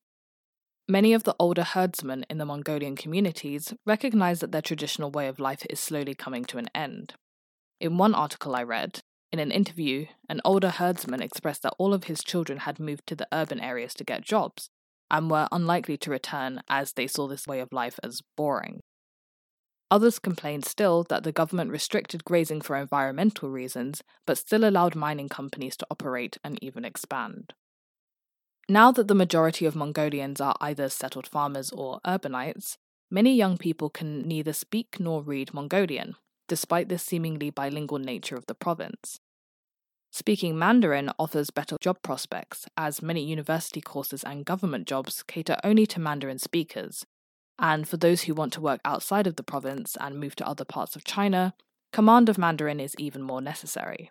Many 0.88 1.12
of 1.14 1.22
the 1.22 1.36
older 1.38 1.62
herdsmen 1.62 2.26
in 2.28 2.38
the 2.38 2.44
Mongolian 2.44 2.96
communities 2.96 3.72
recognize 3.86 4.40
that 4.40 4.50
their 4.50 4.60
traditional 4.60 5.10
way 5.10 5.28
of 5.28 5.38
life 5.38 5.64
is 5.70 5.78
slowly 5.78 6.14
coming 6.14 6.44
to 6.46 6.58
an 6.58 6.68
end. 6.74 7.14
In 7.80 7.96
one 7.96 8.14
article 8.14 8.56
I 8.56 8.64
read, 8.64 9.00
in 9.32 9.38
an 9.38 9.52
interview, 9.52 10.06
an 10.28 10.40
older 10.44 10.70
herdsman 10.70 11.22
expressed 11.22 11.62
that 11.62 11.74
all 11.78 11.94
of 11.94 12.04
his 12.04 12.24
children 12.24 12.60
had 12.60 12.80
moved 12.80 13.06
to 13.06 13.14
the 13.14 13.28
urban 13.32 13.60
areas 13.60 13.94
to 13.94 14.04
get 14.04 14.24
jobs 14.24 14.68
and 15.10 15.30
were 15.30 15.48
unlikely 15.52 15.96
to 15.98 16.10
return 16.10 16.60
as 16.68 16.92
they 16.92 17.06
saw 17.06 17.28
this 17.28 17.46
way 17.46 17.60
of 17.60 17.72
life 17.72 18.00
as 18.02 18.20
boring. 18.36 18.80
Others 19.92 20.20
complained 20.20 20.64
still 20.64 21.02
that 21.10 21.22
the 21.22 21.32
government 21.32 21.70
restricted 21.70 22.24
grazing 22.24 22.62
for 22.62 22.76
environmental 22.76 23.50
reasons, 23.50 24.02
but 24.24 24.38
still 24.38 24.64
allowed 24.64 24.94
mining 24.94 25.28
companies 25.28 25.76
to 25.76 25.86
operate 25.90 26.38
and 26.42 26.58
even 26.62 26.82
expand. 26.82 27.52
Now 28.70 28.90
that 28.92 29.06
the 29.06 29.14
majority 29.14 29.66
of 29.66 29.76
Mongolians 29.76 30.40
are 30.40 30.56
either 30.62 30.88
settled 30.88 31.26
farmers 31.26 31.70
or 31.72 32.00
urbanites, 32.06 32.78
many 33.10 33.34
young 33.34 33.58
people 33.58 33.90
can 33.90 34.26
neither 34.26 34.54
speak 34.54 34.98
nor 34.98 35.20
read 35.20 35.52
Mongolian, 35.52 36.14
despite 36.48 36.88
the 36.88 36.98
seemingly 36.98 37.50
bilingual 37.50 37.98
nature 37.98 38.36
of 38.36 38.46
the 38.46 38.54
province. 38.54 39.20
Speaking 40.10 40.58
Mandarin 40.58 41.10
offers 41.18 41.50
better 41.50 41.76
job 41.82 42.00
prospects, 42.00 42.64
as 42.78 43.02
many 43.02 43.22
university 43.22 43.82
courses 43.82 44.24
and 44.24 44.46
government 44.46 44.86
jobs 44.86 45.22
cater 45.22 45.58
only 45.62 45.84
to 45.84 46.00
Mandarin 46.00 46.38
speakers, 46.38 47.04
and 47.62 47.88
for 47.88 47.96
those 47.96 48.22
who 48.22 48.34
want 48.34 48.52
to 48.52 48.60
work 48.60 48.80
outside 48.84 49.28
of 49.28 49.36
the 49.36 49.44
province 49.44 49.96
and 50.00 50.18
move 50.18 50.34
to 50.34 50.46
other 50.46 50.64
parts 50.64 50.96
of 50.96 51.04
China, 51.04 51.54
command 51.92 52.28
of 52.28 52.36
Mandarin 52.36 52.80
is 52.80 52.96
even 52.98 53.22
more 53.22 53.40
necessary. 53.40 54.10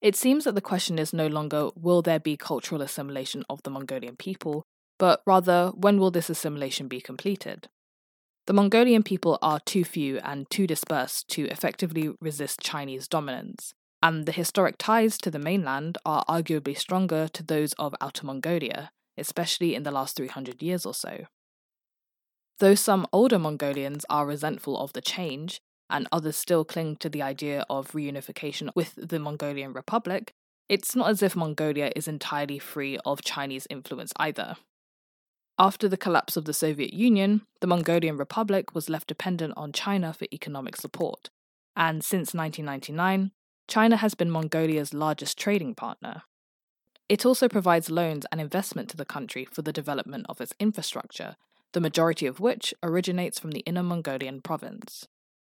It 0.00 0.16
seems 0.16 0.44
that 0.44 0.54
the 0.54 0.62
question 0.62 0.98
is 0.98 1.12
no 1.12 1.26
longer 1.26 1.68
will 1.76 2.00
there 2.00 2.18
be 2.18 2.38
cultural 2.38 2.80
assimilation 2.80 3.44
of 3.50 3.62
the 3.62 3.70
Mongolian 3.70 4.16
people, 4.16 4.64
but 4.98 5.20
rather 5.26 5.72
when 5.76 5.98
will 5.98 6.10
this 6.10 6.30
assimilation 6.30 6.88
be 6.88 7.02
completed? 7.02 7.68
The 8.46 8.54
Mongolian 8.54 9.02
people 9.02 9.38
are 9.42 9.60
too 9.60 9.84
few 9.84 10.18
and 10.18 10.50
too 10.50 10.66
dispersed 10.66 11.28
to 11.28 11.44
effectively 11.48 12.10
resist 12.20 12.60
Chinese 12.60 13.06
dominance, 13.06 13.74
and 14.02 14.26
the 14.26 14.32
historic 14.32 14.76
ties 14.78 15.18
to 15.18 15.30
the 15.30 15.38
mainland 15.38 15.98
are 16.06 16.24
arguably 16.28 16.76
stronger 16.76 17.28
to 17.28 17.42
those 17.42 17.74
of 17.74 17.94
Outer 18.00 18.26
Mongolia, 18.26 18.90
especially 19.18 19.74
in 19.74 19.82
the 19.82 19.92
last 19.92 20.16
300 20.16 20.62
years 20.62 20.84
or 20.86 20.94
so. 20.94 21.26
Though 22.62 22.76
some 22.76 23.08
older 23.12 23.40
Mongolians 23.40 24.06
are 24.08 24.24
resentful 24.24 24.78
of 24.78 24.92
the 24.92 25.00
change, 25.00 25.60
and 25.90 26.06
others 26.12 26.36
still 26.36 26.64
cling 26.64 26.94
to 26.98 27.08
the 27.08 27.20
idea 27.20 27.64
of 27.68 27.90
reunification 27.90 28.70
with 28.76 28.94
the 28.94 29.18
Mongolian 29.18 29.72
Republic, 29.72 30.30
it's 30.68 30.94
not 30.94 31.10
as 31.10 31.24
if 31.24 31.34
Mongolia 31.34 31.90
is 31.96 32.06
entirely 32.06 32.60
free 32.60 32.98
of 33.04 33.24
Chinese 33.24 33.66
influence 33.68 34.12
either. 34.14 34.54
After 35.58 35.88
the 35.88 35.96
collapse 35.96 36.36
of 36.36 36.44
the 36.44 36.54
Soviet 36.54 36.94
Union, 36.94 37.42
the 37.60 37.66
Mongolian 37.66 38.16
Republic 38.16 38.76
was 38.76 38.88
left 38.88 39.08
dependent 39.08 39.54
on 39.56 39.72
China 39.72 40.12
for 40.12 40.28
economic 40.32 40.76
support, 40.76 41.30
and 41.74 42.04
since 42.04 42.32
1999, 42.32 43.32
China 43.66 43.96
has 43.96 44.14
been 44.14 44.30
Mongolia's 44.30 44.94
largest 44.94 45.36
trading 45.36 45.74
partner. 45.74 46.22
It 47.08 47.26
also 47.26 47.48
provides 47.48 47.90
loans 47.90 48.24
and 48.30 48.40
investment 48.40 48.88
to 48.90 48.96
the 48.96 49.04
country 49.04 49.44
for 49.44 49.62
the 49.62 49.72
development 49.72 50.26
of 50.28 50.40
its 50.40 50.54
infrastructure, 50.60 51.34
the 51.72 51.80
majority 51.80 52.26
of 52.26 52.40
which 52.40 52.74
originates 52.82 53.38
from 53.38 53.52
the 53.52 53.60
Inner 53.60 53.82
Mongolian 53.82 54.40
province. 54.40 55.06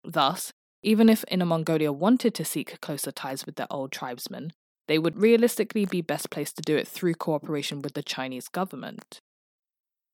Thus, 0.04 0.52
even 0.82 1.08
if 1.08 1.24
Inner 1.28 1.46
Mongolia 1.46 1.92
wanted 1.92 2.34
to 2.34 2.44
seek 2.44 2.80
closer 2.80 3.12
ties 3.12 3.44
with 3.44 3.56
their 3.56 3.66
old 3.70 3.92
tribesmen, 3.92 4.52
they 4.88 4.98
would 4.98 5.20
realistically 5.20 5.84
be 5.84 6.00
best 6.00 6.30
placed 6.30 6.56
to 6.56 6.62
do 6.62 6.76
it 6.76 6.88
through 6.88 7.14
cooperation 7.14 7.82
with 7.82 7.94
the 7.94 8.02
Chinese 8.02 8.48
government. 8.48 9.20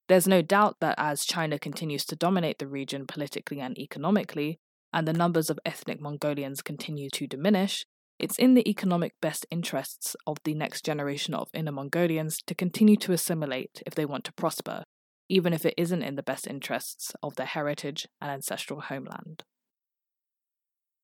There's 0.08 0.28
no 0.28 0.42
doubt 0.42 0.76
that 0.80 0.96
as 0.98 1.24
China 1.24 1.58
continues 1.58 2.04
to 2.06 2.16
dominate 2.16 2.58
the 2.58 2.66
region 2.66 3.06
politically 3.06 3.60
and 3.60 3.78
economically, 3.78 4.58
and 4.92 5.06
the 5.06 5.12
numbers 5.12 5.50
of 5.50 5.58
ethnic 5.64 6.00
Mongolians 6.00 6.62
continue 6.62 7.10
to 7.10 7.26
diminish, 7.26 7.84
it's 8.18 8.38
in 8.38 8.54
the 8.54 8.68
economic 8.68 9.14
best 9.20 9.46
interests 9.50 10.16
of 10.26 10.38
the 10.44 10.54
next 10.54 10.84
generation 10.84 11.34
of 11.34 11.50
Inner 11.52 11.72
Mongolians 11.72 12.40
to 12.46 12.54
continue 12.54 12.96
to 12.96 13.12
assimilate 13.12 13.82
if 13.86 13.94
they 13.94 14.06
want 14.06 14.24
to 14.24 14.32
prosper, 14.32 14.84
even 15.28 15.52
if 15.52 15.64
it 15.66 15.74
isn't 15.76 16.02
in 16.02 16.16
the 16.16 16.22
best 16.22 16.46
interests 16.46 17.12
of 17.22 17.36
their 17.36 17.46
heritage 17.46 18.06
and 18.20 18.30
ancestral 18.30 18.80
homeland. 18.80 19.44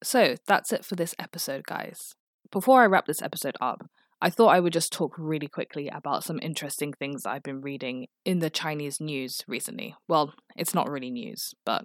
So 0.03 0.37
that's 0.47 0.73
it 0.73 0.85
for 0.85 0.97
this 0.97 1.15
episode, 1.19 1.65
guys. 1.65 2.15
Before 2.51 2.83
I 2.83 2.87
wrap 2.87 3.07
this 3.07 3.23
episode 3.23 3.57
up, 3.61 3.87
I 4.21 4.31
thought 4.31 4.55
I 4.55 4.61
would 4.61 4.73
just 4.73 4.93
talk 4.93 5.17
really 5.19 5.49
quickly 5.49 5.89
about 5.89 6.23
some 6.23 6.39
interesting 6.41 6.93
things 6.93 7.27
I've 7.27 7.43
been 7.43 7.61
reading 7.61 8.07
in 8.25 8.39
the 8.39 8.51
Chinese 8.51 9.01
news 9.01 9.43
recently. 9.49 9.97
Well, 10.07 10.35
it's 10.57 10.75
not 10.75 10.89
really 10.89 11.11
news, 11.11 11.55
but 11.67 11.85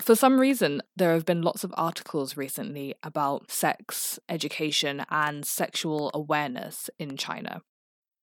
for 0.00 0.14
some 0.14 0.40
reason, 0.40 0.82
there 0.96 1.12
have 1.12 1.24
been 1.24 1.42
lots 1.42 1.64
of 1.64 1.74
articles 1.76 2.36
recently 2.36 2.94
about 3.02 3.50
sex 3.50 4.18
education 4.28 5.04
and 5.10 5.44
sexual 5.44 6.10
awareness 6.14 6.90
in 6.98 7.16
China. 7.16 7.60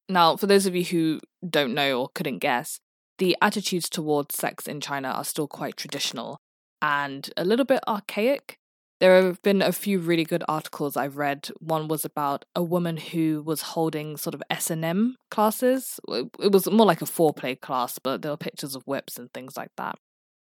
Now, 0.09 0.35
for 0.35 0.47
those 0.47 0.65
of 0.65 0.75
you 0.75 0.83
who 0.83 1.19
don't 1.47 1.73
know 1.73 2.01
or 2.01 2.09
couldn't 2.13 2.39
guess, 2.39 2.79
the 3.21 3.37
attitudes 3.39 3.87
towards 3.87 4.33
sex 4.33 4.65
in 4.65 4.81
China 4.81 5.09
are 5.09 5.23
still 5.23 5.47
quite 5.47 5.77
traditional 5.77 6.39
and 6.81 7.29
a 7.37 7.45
little 7.45 7.65
bit 7.65 7.79
archaic. 7.87 8.57
There 8.99 9.21
have 9.21 9.39
been 9.43 9.61
a 9.61 9.71
few 9.71 9.99
really 9.99 10.23
good 10.23 10.43
articles 10.47 10.97
I've 10.97 11.17
read. 11.17 11.51
One 11.59 11.87
was 11.87 12.03
about 12.03 12.45
a 12.55 12.63
woman 12.63 12.97
who 12.97 13.43
was 13.45 13.61
holding 13.61 14.17
sort 14.17 14.33
of 14.33 14.41
S&M 14.49 15.17
classes. 15.29 15.99
It 16.07 16.51
was 16.51 16.67
more 16.71 16.87
like 16.87 17.03
a 17.03 17.05
foreplay 17.05 17.61
class, 17.61 17.99
but 17.99 18.23
there 18.23 18.31
were 18.31 18.37
pictures 18.37 18.75
of 18.75 18.81
whips 18.87 19.19
and 19.19 19.31
things 19.31 19.55
like 19.55 19.69
that. 19.77 19.99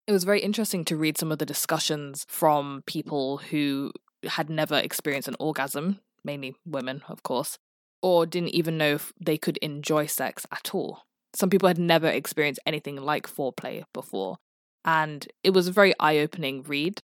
It 0.05 0.11
was 0.11 0.23
very 0.23 0.41
interesting 0.41 0.85
to 0.85 0.95
read 0.95 1.17
some 1.17 1.31
of 1.31 1.39
the 1.39 1.47
discussions 1.47 2.27
from 2.29 2.83
people 2.85 3.37
who 3.37 3.91
had 4.23 4.51
never 4.51 4.75
experienced 4.75 5.27
an 5.27 5.35
orgasm, 5.39 5.99
mainly 6.23 6.53
women, 6.63 7.01
of 7.07 7.23
course, 7.23 7.57
or 8.03 8.27
didn't 8.27 8.49
even 8.49 8.77
know 8.77 8.93
if 8.93 9.13
they 9.19 9.39
could 9.39 9.57
enjoy 9.63 10.05
sex 10.05 10.45
at 10.51 10.75
all. 10.75 11.05
Some 11.33 11.49
people 11.49 11.67
had 11.67 11.79
never 11.79 12.07
experienced 12.07 12.59
anything 12.65 12.97
like 12.97 13.27
foreplay 13.27 13.83
before, 13.93 14.37
and 14.83 15.27
it 15.43 15.51
was 15.51 15.67
a 15.67 15.71
very 15.71 15.93
eye 15.99 16.17
opening 16.17 16.63
read. 16.63 16.99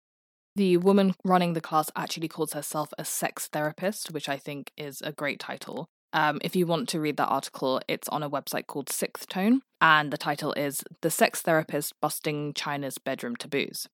The 0.56 0.78
woman 0.78 1.14
running 1.24 1.52
the 1.52 1.60
class 1.60 1.90
actually 1.94 2.28
calls 2.28 2.54
herself 2.54 2.90
a 2.98 3.04
sex 3.04 3.46
therapist, 3.46 4.10
which 4.10 4.28
I 4.28 4.38
think 4.38 4.72
is 4.76 5.02
a 5.02 5.12
great 5.12 5.38
title. 5.38 5.86
Um, 6.12 6.38
if 6.42 6.56
you 6.56 6.66
want 6.66 6.88
to 6.90 7.00
read 7.00 7.18
that 7.18 7.28
article, 7.28 7.80
it's 7.88 8.08
on 8.08 8.22
a 8.22 8.30
website 8.30 8.66
called 8.66 8.88
Sixth 8.88 9.28
Tone, 9.28 9.60
and 9.80 10.10
the 10.10 10.16
title 10.16 10.54
is 10.54 10.82
The 11.02 11.10
Sex 11.10 11.42
Therapist 11.42 11.92
Busting 12.00 12.54
China's 12.54 12.96
Bedroom 12.96 13.36
Taboos. 13.36 13.86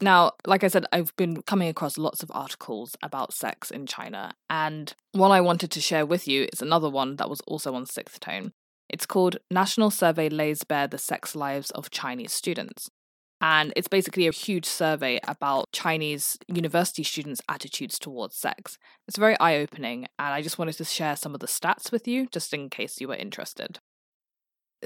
Now, 0.00 0.32
like 0.46 0.64
I 0.64 0.68
said, 0.68 0.86
I've 0.92 1.14
been 1.16 1.42
coming 1.42 1.68
across 1.68 1.98
lots 1.98 2.22
of 2.22 2.30
articles 2.34 2.96
about 3.02 3.32
sex 3.32 3.70
in 3.70 3.86
China, 3.86 4.32
and 4.48 4.94
one 5.12 5.32
I 5.32 5.40
wanted 5.40 5.70
to 5.72 5.80
share 5.80 6.06
with 6.06 6.28
you 6.28 6.46
is 6.52 6.62
another 6.62 6.88
one 6.88 7.16
that 7.16 7.30
was 7.30 7.40
also 7.48 7.74
on 7.74 7.86
Sixth 7.86 8.20
Tone. 8.20 8.52
It's 8.88 9.06
called 9.06 9.38
National 9.50 9.90
Survey 9.90 10.28
Lays 10.28 10.64
Bare 10.64 10.86
the 10.86 10.98
Sex 10.98 11.34
Lives 11.34 11.70
of 11.70 11.90
Chinese 11.90 12.32
Students. 12.32 12.90
And 13.40 13.72
it's 13.76 13.88
basically 13.88 14.26
a 14.26 14.32
huge 14.32 14.64
survey 14.64 15.20
about 15.26 15.70
Chinese 15.72 16.38
university 16.48 17.02
students' 17.02 17.42
attitudes 17.48 17.98
towards 17.98 18.36
sex. 18.36 18.78
It's 19.06 19.18
very 19.18 19.38
eye 19.38 19.56
opening, 19.56 20.06
and 20.18 20.32
I 20.32 20.40
just 20.40 20.58
wanted 20.58 20.74
to 20.74 20.84
share 20.84 21.16
some 21.16 21.34
of 21.34 21.40
the 21.40 21.46
stats 21.46 21.92
with 21.92 22.08
you, 22.08 22.26
just 22.26 22.54
in 22.54 22.70
case 22.70 23.00
you 23.00 23.08
were 23.08 23.16
interested. 23.16 23.80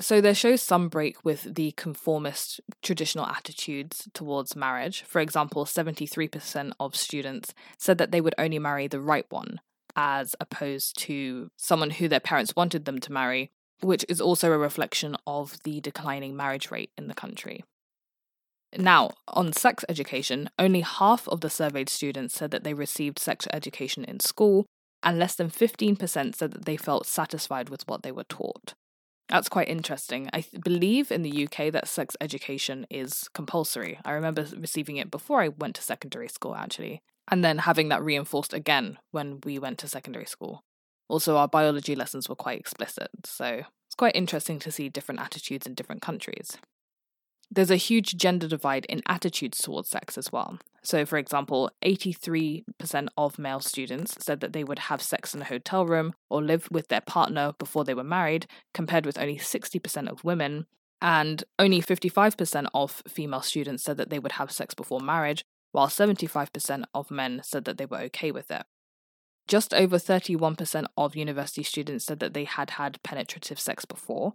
So 0.00 0.20
there 0.20 0.34
shows 0.34 0.62
some 0.62 0.88
break 0.88 1.24
with 1.24 1.54
the 1.54 1.72
conformist 1.72 2.60
traditional 2.82 3.26
attitudes 3.26 4.08
towards 4.14 4.56
marriage. 4.56 5.02
For 5.02 5.20
example, 5.20 5.64
73% 5.64 6.72
of 6.80 6.96
students 6.96 7.52
said 7.78 7.98
that 7.98 8.12
they 8.12 8.20
would 8.20 8.34
only 8.38 8.58
marry 8.58 8.86
the 8.86 9.00
right 9.00 9.26
one, 9.28 9.60
as 9.94 10.34
opposed 10.40 10.98
to 11.00 11.50
someone 11.56 11.90
who 11.90 12.08
their 12.08 12.20
parents 12.20 12.54
wanted 12.56 12.84
them 12.84 12.98
to 13.00 13.12
marry, 13.12 13.50
which 13.80 14.04
is 14.08 14.20
also 14.20 14.52
a 14.52 14.58
reflection 14.58 15.16
of 15.26 15.62
the 15.62 15.80
declining 15.80 16.36
marriage 16.36 16.70
rate 16.70 16.90
in 16.98 17.08
the 17.08 17.14
country. 17.14 17.64
Now, 18.76 19.12
on 19.28 19.52
sex 19.52 19.84
education, 19.88 20.50
only 20.58 20.80
half 20.80 21.26
of 21.28 21.40
the 21.40 21.50
surveyed 21.50 21.88
students 21.88 22.34
said 22.34 22.50
that 22.50 22.64
they 22.64 22.74
received 22.74 23.18
sex 23.18 23.46
education 23.52 24.04
in 24.04 24.20
school, 24.20 24.66
and 25.02 25.18
less 25.18 25.34
than 25.34 25.48
15% 25.48 26.34
said 26.34 26.52
that 26.52 26.64
they 26.64 26.76
felt 26.76 27.06
satisfied 27.06 27.70
with 27.70 27.86
what 27.88 28.02
they 28.02 28.12
were 28.12 28.24
taught. 28.24 28.74
That's 29.28 29.48
quite 29.48 29.68
interesting. 29.68 30.28
I 30.32 30.40
th- 30.40 30.62
believe 30.62 31.12
in 31.12 31.22
the 31.22 31.46
UK 31.46 31.70
that 31.72 31.86
sex 31.88 32.16
education 32.20 32.86
is 32.90 33.28
compulsory. 33.34 33.98
I 34.04 34.12
remember 34.12 34.46
receiving 34.56 34.96
it 34.96 35.10
before 35.10 35.42
I 35.42 35.48
went 35.48 35.76
to 35.76 35.82
secondary 35.82 36.28
school, 36.28 36.54
actually, 36.54 37.02
and 37.30 37.44
then 37.44 37.58
having 37.58 37.88
that 37.90 38.02
reinforced 38.02 38.54
again 38.54 38.98
when 39.12 39.40
we 39.44 39.58
went 39.58 39.78
to 39.78 39.88
secondary 39.88 40.26
school. 40.26 40.62
Also, 41.08 41.36
our 41.36 41.48
biology 41.48 41.94
lessons 41.94 42.28
were 42.28 42.34
quite 42.34 42.60
explicit, 42.60 43.10
so 43.24 43.62
it's 43.86 43.94
quite 43.96 44.14
interesting 44.14 44.58
to 44.60 44.70
see 44.70 44.88
different 44.88 45.20
attitudes 45.20 45.66
in 45.66 45.74
different 45.74 46.02
countries 46.02 46.58
there's 47.50 47.70
a 47.70 47.76
huge 47.76 48.16
gender 48.16 48.46
divide 48.46 48.84
in 48.86 49.02
attitudes 49.06 49.58
towards 49.58 49.88
sex 49.88 50.18
as 50.18 50.30
well. 50.30 50.58
So, 50.82 51.04
for 51.04 51.18
example, 51.18 51.70
83% 51.84 52.64
of 53.16 53.38
male 53.38 53.60
students 53.60 54.16
said 54.24 54.40
that 54.40 54.52
they 54.52 54.64
would 54.64 54.78
have 54.80 55.02
sex 55.02 55.34
in 55.34 55.42
a 55.42 55.46
hotel 55.46 55.86
room 55.86 56.14
or 56.28 56.42
live 56.42 56.68
with 56.70 56.88
their 56.88 57.00
partner 57.00 57.52
before 57.58 57.84
they 57.84 57.94
were 57.94 58.04
married, 58.04 58.46
compared 58.74 59.06
with 59.06 59.18
only 59.18 59.38
60% 59.38 60.08
of 60.08 60.24
women. 60.24 60.66
And 61.00 61.44
only 61.58 61.80
55% 61.80 62.68
of 62.74 63.02
female 63.08 63.42
students 63.42 63.84
said 63.84 63.96
that 63.98 64.10
they 64.10 64.18
would 64.18 64.32
have 64.32 64.50
sex 64.50 64.74
before 64.74 65.00
marriage, 65.00 65.44
while 65.72 65.86
75% 65.86 66.84
of 66.92 67.10
men 67.10 67.40
said 67.44 67.64
that 67.64 67.78
they 67.78 67.86
were 67.86 67.98
okay 67.98 68.30
with 68.30 68.50
it. 68.50 68.64
Just 69.48 69.72
over 69.72 69.96
31% 69.96 70.84
of 70.96 71.16
university 71.16 71.62
students 71.62 72.04
said 72.04 72.20
that 72.20 72.34
they 72.34 72.44
had 72.44 72.70
had 72.70 73.02
penetrative 73.02 73.58
sex 73.58 73.86
before, 73.86 74.34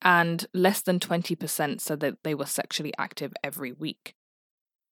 and 0.00 0.46
less 0.54 0.80
than 0.80 0.98
20% 0.98 1.80
said 1.80 2.00
that 2.00 2.16
they 2.24 2.34
were 2.34 2.46
sexually 2.46 2.92
active 2.98 3.34
every 3.44 3.72
week. 3.72 4.14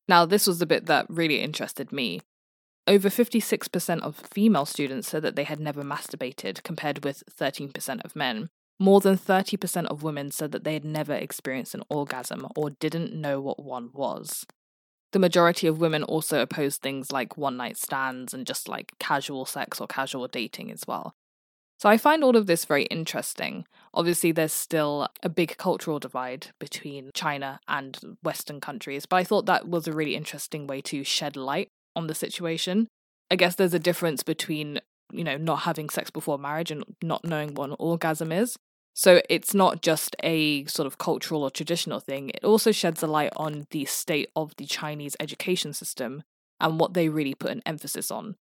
Now, 0.07 0.27
this 0.27 0.47
was 0.47 0.59
the 0.59 0.67
bit 0.67 0.87
that 0.87 1.07
really 1.09 1.41
interested 1.41 1.91
me. 1.91 2.21
Over 2.87 3.09
56% 3.09 4.01
of 4.03 4.17
female 4.17 4.67
students 4.67 5.09
said 5.09 5.23
that 5.23 5.37
they 5.37 5.45
had 5.45 5.61
never 5.61 5.83
masturbated, 5.83 6.63
compared 6.63 7.05
with 7.05 7.23
13% 7.31 8.05
of 8.05 8.15
men. 8.15 8.51
More 8.79 9.01
than 9.01 9.17
30% 9.17 9.87
of 9.87 10.03
women 10.03 10.31
said 10.33 10.53
that 10.53 10.65
they 10.65 10.75
had 10.75 10.85
never 10.85 11.15
experienced 11.15 11.75
an 11.75 11.85
orgasm 11.89 12.49
or 12.57 12.71
didn't 12.71 13.15
know 13.15 13.41
what 13.41 13.63
one 13.63 13.91
was. 13.93 14.45
The 15.13 15.19
majority 15.19 15.67
of 15.67 15.79
women 15.79 16.03
also 16.03 16.41
oppose 16.41 16.77
things 16.77 17.13
like 17.13 17.37
one 17.37 17.57
night 17.57 17.77
stands 17.77 18.33
and 18.33 18.47
just 18.47 18.69
like 18.69 18.93
casual 18.99 19.45
sex 19.45 19.81
or 19.81 19.87
casual 19.87 20.27
dating 20.27 20.71
as 20.71 20.85
well. 20.89 21.15
So 21.79 21.89
I 21.89 21.99
find 21.99 22.23
all 22.23 22.37
of 22.37 22.47
this 22.47 22.65
very 22.65 22.85
interesting. 22.85 23.67
Obviously, 23.93 24.33
there's 24.33 24.53
still 24.53 25.09
a 25.23 25.29
big 25.29 25.57
cultural 25.59 25.99
divide 25.99 26.47
between 26.61 27.11
China 27.13 27.59
and 27.67 27.99
Western 28.23 28.61
countries, 28.61 29.05
but 29.05 29.17
I 29.17 29.25
thought 29.25 29.47
that 29.47 29.69
was 29.69 29.87
a 29.87 29.93
really 29.93 30.15
interesting 30.15 30.67
way 30.67 30.81
to 30.83 31.03
shed 31.03 31.37
light 31.37 31.69
on 31.97 32.07
the 32.07 32.15
situation. 32.15 32.87
I 33.31 33.37
guess 33.37 33.57
there's 33.57 33.75
a 33.75 33.81
difference 33.81 34.23
between, 34.23 34.81
you 35.13 35.25
know, 35.25 35.37
not 35.37 35.61
having 35.61 35.91
sex 35.91 36.09
before 36.09 36.39
marriage 36.39 36.71
and 36.71 36.85
not 37.03 37.25
knowing 37.25 37.55
what 37.55 37.71
an 37.71 37.77
orgasm 37.79 38.31
is. 38.31 38.57
So 38.95 39.23
it's 39.29 39.55
not 39.55 39.83
just 39.83 40.15
a 40.23 40.65
sort 40.67 40.87
of 40.87 40.99
cultural 40.99 41.43
or 41.43 41.51
traditional 41.51 42.01
thing, 42.01 42.31
it 42.31 42.45
also 42.45 42.73
sheds 42.73 43.03
a 43.03 43.07
light 43.07 43.33
on 43.37 43.67
the 43.71 43.85
state 43.87 44.31
of 44.37 44.55
the 44.57 44.67
Chinese 44.67 45.17
education 45.19 45.73
system 45.73 46.23
and 46.61 46.79
what 46.79 46.95
they 46.95 47.09
really 47.09 47.35
put 47.35 47.51
an 47.51 47.63
emphasis 47.65 48.11
on 48.11 48.37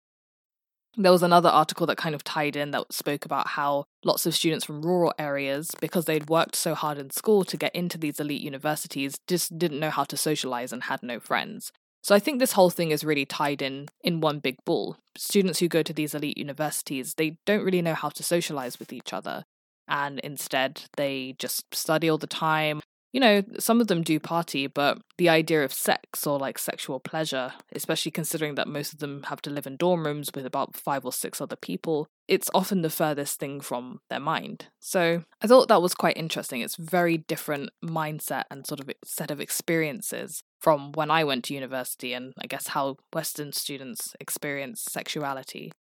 there 0.98 1.12
was 1.12 1.22
another 1.22 1.48
article 1.48 1.86
that 1.86 1.96
kind 1.96 2.14
of 2.14 2.24
tied 2.24 2.56
in 2.56 2.72
that 2.72 2.92
spoke 2.92 3.24
about 3.24 3.48
how 3.48 3.84
lots 4.04 4.26
of 4.26 4.34
students 4.34 4.64
from 4.64 4.82
rural 4.82 5.14
areas, 5.18 5.70
because 5.80 6.06
they'd 6.06 6.28
worked 6.28 6.56
so 6.56 6.74
hard 6.74 6.98
in 6.98 7.10
school 7.10 7.44
to 7.44 7.56
get 7.56 7.74
into 7.74 7.96
these 7.96 8.18
elite 8.18 8.42
universities, 8.42 9.20
just 9.28 9.58
didn't 9.58 9.78
know 9.78 9.90
how 9.90 10.04
to 10.04 10.16
socialize 10.16 10.72
and 10.72 10.84
had 10.84 11.02
no 11.02 11.20
friends. 11.20 11.72
So 12.02 12.14
I 12.14 12.18
think 12.18 12.38
this 12.38 12.52
whole 12.52 12.70
thing 12.70 12.90
is 12.90 13.04
really 13.04 13.24
tied 13.24 13.62
in 13.62 13.88
in 14.02 14.20
one 14.20 14.40
big 14.40 14.56
ball. 14.64 14.96
Students 15.16 15.60
who 15.60 15.68
go 15.68 15.82
to 15.82 15.92
these 15.92 16.14
elite 16.14 16.38
universities, 16.38 17.14
they 17.14 17.38
don't 17.44 17.64
really 17.64 17.82
know 17.82 17.94
how 17.94 18.08
to 18.08 18.22
socialize 18.22 18.78
with 18.78 18.92
each 18.92 19.12
other. 19.12 19.44
And 19.88 20.18
instead, 20.20 20.82
they 20.96 21.34
just 21.38 21.74
study 21.74 22.08
all 22.08 22.18
the 22.18 22.26
time, 22.26 22.80
you 23.12 23.20
know, 23.20 23.42
some 23.58 23.80
of 23.80 23.86
them 23.86 24.02
do 24.02 24.20
party, 24.20 24.66
but 24.66 24.98
the 25.16 25.28
idea 25.28 25.64
of 25.64 25.72
sex 25.72 26.26
or 26.26 26.38
like 26.38 26.58
sexual 26.58 27.00
pleasure, 27.00 27.52
especially 27.74 28.12
considering 28.12 28.54
that 28.56 28.68
most 28.68 28.92
of 28.92 28.98
them 28.98 29.22
have 29.24 29.40
to 29.42 29.50
live 29.50 29.66
in 29.66 29.76
dorm 29.76 30.04
rooms 30.04 30.30
with 30.34 30.44
about 30.44 30.76
five 30.76 31.04
or 31.04 31.12
six 31.12 31.40
other 31.40 31.56
people, 31.56 32.06
it's 32.26 32.50
often 32.52 32.82
the 32.82 32.90
furthest 32.90 33.40
thing 33.40 33.60
from 33.60 34.00
their 34.10 34.20
mind. 34.20 34.66
So 34.78 35.24
I 35.40 35.46
thought 35.46 35.68
that 35.68 35.80
was 35.80 35.94
quite 35.94 36.18
interesting. 36.18 36.60
It's 36.60 36.76
very 36.76 37.16
different 37.16 37.70
mindset 37.82 38.44
and 38.50 38.66
sort 38.66 38.80
of 38.80 38.90
set 39.04 39.30
of 39.30 39.40
experiences 39.40 40.42
from 40.60 40.92
when 40.92 41.10
I 41.10 41.24
went 41.24 41.44
to 41.44 41.54
university 41.54 42.12
and 42.12 42.34
I 42.38 42.46
guess 42.46 42.68
how 42.68 42.98
Western 43.14 43.52
students 43.52 44.14
experience 44.20 44.84
sexuality. 44.86 45.72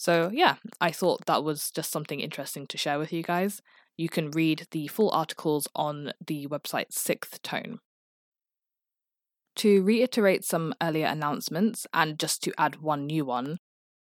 So, 0.00 0.30
yeah, 0.32 0.54
I 0.80 0.92
thought 0.92 1.26
that 1.26 1.44
was 1.44 1.70
just 1.70 1.92
something 1.92 2.20
interesting 2.20 2.66
to 2.68 2.78
share 2.78 2.98
with 2.98 3.12
you 3.12 3.22
guys. 3.22 3.60
You 3.98 4.08
can 4.08 4.30
read 4.30 4.66
the 4.70 4.86
full 4.86 5.10
articles 5.10 5.68
on 5.74 6.12
the 6.26 6.46
website 6.46 6.86
Sixth 6.90 7.42
Tone. 7.42 7.80
To 9.56 9.82
reiterate 9.82 10.42
some 10.42 10.72
earlier 10.80 11.04
announcements, 11.04 11.86
and 11.92 12.18
just 12.18 12.42
to 12.44 12.52
add 12.56 12.80
one 12.80 13.04
new 13.04 13.26
one, 13.26 13.58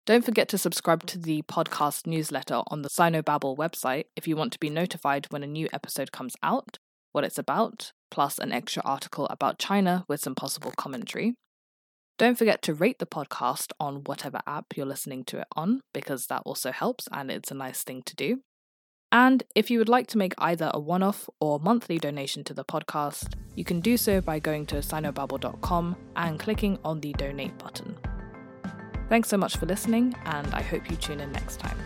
don't 0.05 0.23
forget 0.23 0.47
to 0.49 0.57
subscribe 0.57 1.05
to 1.07 1.19
the 1.19 1.41
podcast 1.41 2.07
newsletter 2.07 2.61
on 2.67 2.83
the 2.83 2.89
Sinobabble 2.89 3.57
website 3.57 4.05
if 4.15 4.29
you 4.29 4.37
want 4.37 4.53
to 4.53 4.59
be 4.59 4.69
notified 4.69 5.27
when 5.29 5.43
a 5.43 5.47
new 5.47 5.67
episode 5.73 6.13
comes 6.13 6.37
out. 6.41 6.77
what 7.11 7.25
it's 7.25 7.37
about, 7.37 7.91
plus 8.09 8.39
an 8.39 8.53
extra 8.53 8.81
article 8.85 9.27
about 9.27 9.59
China 9.59 10.05
with 10.07 10.21
some 10.21 10.35
possible 10.35 10.71
commentary. 10.77 11.35
Don't 12.17 12.37
forget 12.37 12.61
to 12.63 12.73
rate 12.73 12.99
the 12.99 13.05
podcast 13.05 13.71
on 13.79 14.03
whatever 14.03 14.41
app 14.45 14.75
you're 14.75 14.85
listening 14.85 15.23
to 15.25 15.39
it 15.39 15.47
on, 15.55 15.81
because 15.93 16.27
that 16.27 16.43
also 16.45 16.71
helps 16.71 17.07
and 17.11 17.31
it's 17.31 17.51
a 17.51 17.55
nice 17.55 17.83
thing 17.83 18.03
to 18.03 18.15
do. 18.15 18.41
And 19.11 19.43
if 19.55 19.69
you 19.69 19.79
would 19.79 19.89
like 19.89 20.07
to 20.07 20.17
make 20.17 20.33
either 20.37 20.71
a 20.73 20.79
one 20.79 21.03
off 21.03 21.29
or 21.39 21.59
monthly 21.59 21.97
donation 21.97 22.43
to 22.45 22.53
the 22.53 22.63
podcast, 22.63 23.33
you 23.55 23.65
can 23.65 23.81
do 23.81 23.97
so 23.97 24.21
by 24.21 24.39
going 24.39 24.65
to 24.67 24.75
sinobabble.com 24.75 25.97
and 26.15 26.39
clicking 26.39 26.79
on 26.85 27.01
the 27.01 27.11
donate 27.13 27.57
button. 27.57 27.97
Thanks 29.09 29.27
so 29.27 29.35
much 29.35 29.57
for 29.57 29.65
listening, 29.65 30.15
and 30.23 30.47
I 30.53 30.61
hope 30.61 30.89
you 30.89 30.95
tune 30.95 31.19
in 31.19 31.33
next 31.33 31.59
time. 31.59 31.77